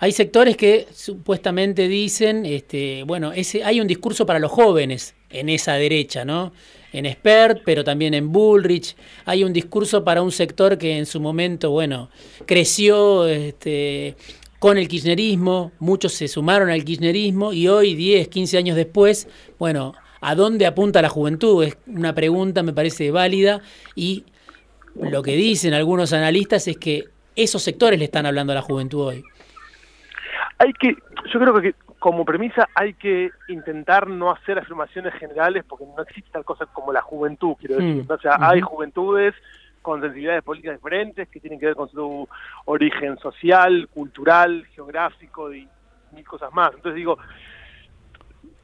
Hay 0.00 0.12
sectores 0.12 0.56
que 0.56 0.86
supuestamente 0.94 1.88
dicen, 1.88 2.46
este, 2.46 3.02
bueno, 3.02 3.32
ese, 3.32 3.64
hay 3.64 3.80
un 3.80 3.88
discurso 3.88 4.24
para 4.26 4.38
los 4.38 4.52
jóvenes 4.52 5.16
en 5.28 5.48
esa 5.48 5.74
derecha, 5.74 6.24
¿no? 6.24 6.52
En 6.92 7.10
Spert, 7.10 7.62
pero 7.64 7.82
también 7.82 8.14
en 8.14 8.30
Bullrich. 8.30 8.94
Hay 9.24 9.42
un 9.42 9.52
discurso 9.52 10.04
para 10.04 10.22
un 10.22 10.30
sector 10.30 10.78
que 10.78 10.96
en 10.96 11.04
su 11.04 11.20
momento, 11.20 11.70
bueno, 11.70 12.10
creció 12.46 13.26
este, 13.26 14.14
con 14.60 14.78
el 14.78 14.86
kirchnerismo, 14.86 15.72
muchos 15.80 16.12
se 16.12 16.28
sumaron 16.28 16.70
al 16.70 16.84
kirchnerismo 16.84 17.52
y 17.52 17.66
hoy, 17.66 17.96
10, 17.96 18.28
15 18.28 18.56
años 18.56 18.76
después, 18.76 19.26
bueno, 19.58 19.94
¿a 20.20 20.36
dónde 20.36 20.66
apunta 20.66 21.02
la 21.02 21.08
juventud? 21.08 21.64
Es 21.64 21.76
una 21.88 22.14
pregunta, 22.14 22.62
me 22.62 22.72
parece 22.72 23.10
válida 23.10 23.62
y 23.96 24.24
lo 24.94 25.22
que 25.24 25.34
dicen 25.34 25.74
algunos 25.74 26.12
analistas 26.12 26.68
es 26.68 26.76
que 26.76 27.06
esos 27.34 27.64
sectores 27.64 27.98
le 27.98 28.04
están 28.04 28.26
hablando 28.26 28.52
a 28.52 28.56
la 28.56 28.62
juventud 28.62 29.00
hoy 29.00 29.24
hay 30.58 30.72
que, 30.72 30.96
yo 31.32 31.40
creo 31.40 31.60
que 31.60 31.74
como 31.98 32.24
premisa 32.24 32.68
hay 32.74 32.94
que 32.94 33.30
intentar 33.48 34.08
no 34.08 34.30
hacer 34.30 34.58
afirmaciones 34.58 35.14
generales 35.14 35.64
porque 35.68 35.84
no 35.84 36.02
existe 36.02 36.30
tal 36.30 36.44
cosa 36.44 36.66
como 36.66 36.92
la 36.92 37.02
juventud, 37.02 37.54
quiero 37.58 37.76
decir. 37.76 38.04
Hmm. 38.04 38.12
O 38.12 38.18
sea, 38.18 38.36
hay 38.40 38.60
juventudes 38.60 39.34
con 39.82 40.00
sensibilidades 40.00 40.42
políticas 40.42 40.76
diferentes 40.76 41.28
que 41.28 41.40
tienen 41.40 41.58
que 41.58 41.66
ver 41.66 41.74
con 41.74 41.88
su 41.90 42.28
origen 42.66 43.18
social, 43.18 43.88
cultural, 43.88 44.66
geográfico 44.74 45.52
y 45.52 45.68
mil 46.12 46.24
cosas 46.24 46.52
más. 46.52 46.70
Entonces 46.74 46.96
digo, 46.96 47.18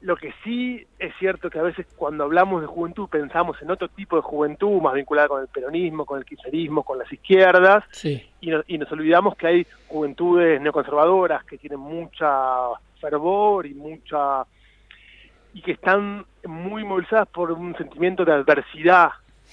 lo 0.04 0.16
que 0.16 0.34
sí 0.44 0.86
es 0.98 1.14
cierto 1.18 1.48
que 1.48 1.58
a 1.58 1.62
veces 1.62 1.86
cuando 1.96 2.24
hablamos 2.24 2.60
de 2.60 2.66
juventud 2.66 3.08
pensamos 3.08 3.56
en 3.62 3.70
otro 3.70 3.88
tipo 3.88 4.16
de 4.16 4.22
juventud 4.22 4.78
más 4.82 4.92
vinculada 4.92 5.28
con 5.28 5.40
el 5.40 5.48
peronismo, 5.48 6.04
con 6.04 6.18
el 6.18 6.26
kirchnerismo, 6.26 6.82
con 6.82 6.98
las 6.98 7.10
izquierdas, 7.10 7.84
y, 8.42 8.76
nos 8.76 8.92
olvidamos 8.92 9.34
que 9.34 9.46
hay 9.46 9.66
juventudes 9.88 10.60
neoconservadoras 10.60 11.42
que 11.44 11.56
tienen 11.56 11.80
mucha 11.80 12.28
fervor 13.00 13.64
y 13.64 13.72
mucha 13.72 14.44
y 15.54 15.62
que 15.62 15.72
están 15.72 16.26
muy 16.44 16.84
movilizadas 16.84 17.28
por 17.28 17.50
un 17.52 17.74
sentimiento 17.74 18.26
de 18.26 18.32
adversidad 18.32 19.08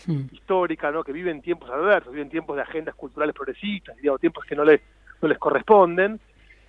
hmm. 0.06 0.24
histórica, 0.34 0.92
¿no? 0.92 1.02
que 1.06 1.14
viven 1.14 1.42
tiempos 1.42 1.70
adversos, 1.70 2.12
viven 2.12 2.30
tiempos 2.30 2.58
de 2.58 2.64
agendas 2.64 2.96
culturales 2.96 3.34
progresistas, 3.34 3.96
digamos, 3.96 4.20
tiempos 4.20 4.44
que 4.44 4.58
no 4.58 4.66
les, 4.66 4.82
no 5.22 5.30
les 5.30 5.38
corresponden, 5.38 6.20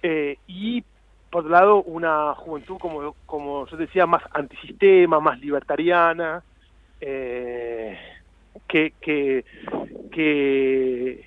eh, 0.04 0.36
y 0.46 0.84
por 1.32 1.40
otro 1.40 1.50
lado, 1.50 1.82
una 1.84 2.34
juventud, 2.34 2.76
como, 2.78 3.16
como 3.24 3.66
yo 3.66 3.76
decía, 3.78 4.04
más 4.04 4.22
antisistema, 4.34 5.18
más 5.18 5.40
libertariana, 5.40 6.44
eh, 7.00 7.98
que, 8.68 8.92
que, 9.00 9.42
que, 10.10 11.24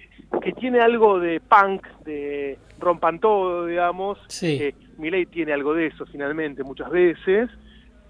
tiene 0.59 0.79
algo 0.79 1.19
de 1.19 1.39
punk, 1.39 1.87
de 2.05 2.59
rompan 2.79 3.19
todo, 3.19 3.65
digamos. 3.65 4.19
Sí. 4.27 4.59
Eh, 4.61 4.75
ley 4.99 5.25
tiene 5.25 5.53
algo 5.53 5.73
de 5.73 5.87
eso 5.87 6.05
finalmente 6.05 6.63
muchas 6.63 6.91
veces, 6.91 7.49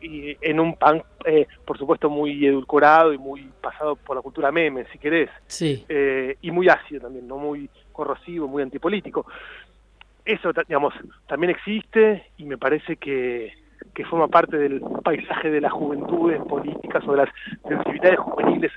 y 0.01 0.35
en 0.41 0.59
un 0.59 0.75
punk, 0.75 1.01
eh, 1.23 1.47
por 1.65 1.77
supuesto, 1.77 2.09
muy 2.09 2.45
edulcorado 2.45 3.13
y 3.13 3.17
muy 3.17 3.49
pasado 3.61 3.95
por 3.95 4.17
la 4.17 4.21
cultura 4.21 4.51
meme, 4.51 4.85
si 4.91 4.97
querés. 4.99 5.29
Sí. 5.47 5.85
Eh, 5.87 6.35
y 6.41 6.51
muy 6.51 6.67
ácido 6.67 7.03
también, 7.03 7.25
no 7.25 7.37
muy 7.37 7.69
corrosivo, 7.93 8.49
muy 8.49 8.61
antipolítico 8.63 9.25
eso, 10.25 10.51
digamos, 10.67 10.93
también 11.27 11.51
existe 11.51 12.25
y 12.37 12.45
me 12.45 12.57
parece 12.57 12.97
que, 12.97 13.53
forma 14.09 14.27
parte 14.27 14.57
del 14.57 14.81
paisaje 15.03 15.49
de 15.49 15.61
las 15.61 15.71
juventudes 15.71 16.41
políticas 16.43 17.01
o 17.07 17.11
de 17.11 17.17
las 17.17 17.29
sensibilidades 17.65 18.19
juveniles 18.19 18.71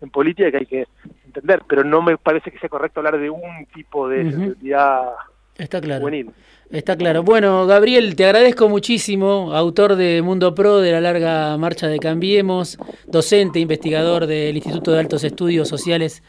en 0.00 0.10
política 0.10 0.50
que 0.50 0.56
hay 0.56 0.66
que 0.66 0.86
entender, 1.26 1.62
pero 1.68 1.84
no 1.84 2.00
me 2.00 2.16
parece 2.16 2.50
que 2.50 2.58
sea 2.58 2.70
correcto 2.70 3.00
hablar 3.00 3.18
de 3.18 3.28
un 3.28 3.66
tipo 3.74 4.08
de 4.08 4.30
sensibilidad 4.30 5.12
Está 5.58 5.80
claro. 5.80 6.00
juvenil. 6.00 6.30
Está 6.70 6.96
claro. 6.96 7.22
Bueno, 7.22 7.66
Gabriel, 7.66 8.16
te 8.16 8.24
agradezco 8.24 8.68
muchísimo, 8.68 9.52
autor 9.54 9.96
de 9.96 10.22
Mundo 10.22 10.54
Pro, 10.54 10.80
de 10.80 10.92
la 10.92 11.02
larga 11.02 11.58
marcha 11.58 11.86
de 11.86 11.98
Cambiemos, 11.98 12.78
docente, 13.06 13.60
investigador 13.60 14.26
del 14.26 14.56
Instituto 14.56 14.92
de 14.92 15.00
Altos 15.00 15.22
Estudios 15.22 15.68
Sociales 15.68 16.22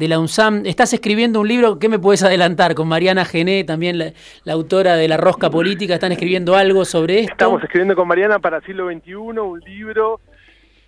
de 0.00 0.08
la 0.08 0.18
UNSAM. 0.18 0.64
Estás 0.64 0.94
escribiendo 0.94 1.40
un 1.40 1.48
libro, 1.48 1.78
¿qué 1.78 1.90
me 1.90 1.98
puedes 1.98 2.22
adelantar? 2.22 2.74
Con 2.74 2.88
Mariana 2.88 3.26
Gené, 3.26 3.64
también 3.64 3.98
la, 3.98 4.12
autora 4.50 4.96
de 4.96 5.06
La 5.06 5.18
Rosca 5.18 5.50
Política, 5.50 5.92
¿están 5.92 6.10
escribiendo 6.10 6.56
algo 6.56 6.86
sobre 6.86 7.20
esto? 7.20 7.32
Estamos 7.32 7.62
escribiendo 7.62 7.94
con 7.94 8.08
Mariana 8.08 8.38
para 8.38 8.62
siglo 8.62 8.90
XXI 8.90 9.14
un 9.14 9.60
libro 9.60 10.20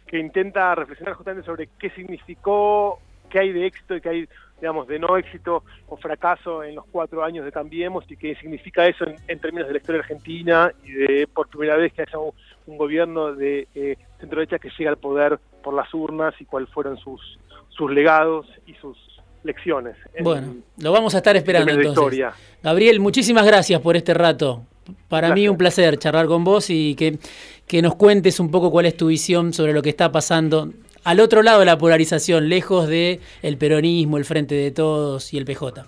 que 0.06 0.18
intenta 0.18 0.74
reflexionar 0.74 1.14
justamente 1.14 1.44
sobre 1.44 1.68
qué 1.78 1.90
significó, 1.90 3.00
qué 3.28 3.40
hay 3.40 3.52
de 3.52 3.66
éxito 3.66 3.94
y 3.96 4.00
qué 4.00 4.08
hay, 4.08 4.28
digamos, 4.62 4.88
de 4.88 4.98
no 4.98 5.18
éxito 5.18 5.62
o 5.88 5.98
fracaso 5.98 6.64
en 6.64 6.76
los 6.76 6.86
cuatro 6.90 7.22
años 7.22 7.44
de 7.44 7.52
Cambiemos 7.52 8.10
y 8.10 8.16
qué 8.16 8.34
significa 8.36 8.86
eso 8.86 9.04
en, 9.28 9.38
términos 9.40 9.68
de 9.68 9.74
la 9.74 9.78
historia 9.78 10.00
argentina 10.00 10.72
y 10.84 10.92
de 10.92 11.26
por 11.26 11.48
primera 11.48 11.76
vez 11.76 11.92
que 11.92 12.00
haya 12.00 12.18
un, 12.18 12.78
gobierno 12.78 13.34
de 13.34 13.68
eh, 13.74 13.98
centro 14.18 14.38
derecha 14.40 14.58
que 14.58 14.70
llega 14.78 14.88
al 14.88 14.96
poder 14.96 15.38
por 15.62 15.74
las 15.74 15.92
urnas 15.92 16.34
y 16.40 16.46
cuáles 16.46 16.70
fueron 16.70 16.96
sus 16.96 17.38
sus 17.76 17.90
legados 17.90 18.46
y 18.66 18.74
sus 18.74 18.96
lecciones. 19.44 19.96
Bueno, 20.20 20.56
lo 20.78 20.92
vamos 20.92 21.14
a 21.14 21.18
estar 21.18 21.36
esperando 21.36 21.72
entonces. 21.72 22.26
Gabriel, 22.62 23.00
muchísimas 23.00 23.44
gracias 23.44 23.80
por 23.80 23.96
este 23.96 24.14
rato. 24.14 24.62
Para 25.08 25.34
mí 25.34 25.48
un 25.48 25.56
placer 25.56 25.96
charlar 25.98 26.26
con 26.26 26.44
vos 26.44 26.68
y 26.70 26.94
que, 26.94 27.18
que 27.66 27.82
nos 27.82 27.94
cuentes 27.94 28.40
un 28.40 28.50
poco 28.50 28.70
cuál 28.70 28.86
es 28.86 28.96
tu 28.96 29.08
visión 29.08 29.52
sobre 29.52 29.72
lo 29.72 29.82
que 29.82 29.90
está 29.90 30.10
pasando 30.10 30.72
al 31.04 31.20
otro 31.20 31.42
lado 31.42 31.60
de 31.60 31.66
la 31.66 31.78
polarización, 31.78 32.48
lejos 32.48 32.88
de 32.88 33.20
el 33.42 33.56
peronismo, 33.58 34.18
el 34.18 34.24
Frente 34.24 34.54
de 34.54 34.70
Todos 34.70 35.32
y 35.34 35.38
el 35.38 35.44
PJ. 35.44 35.84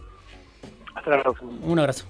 Hasta 0.95 1.11
la 1.11 1.23
próxima. 1.23 1.53
Un 1.63 1.79
abrazo. 1.79 2.07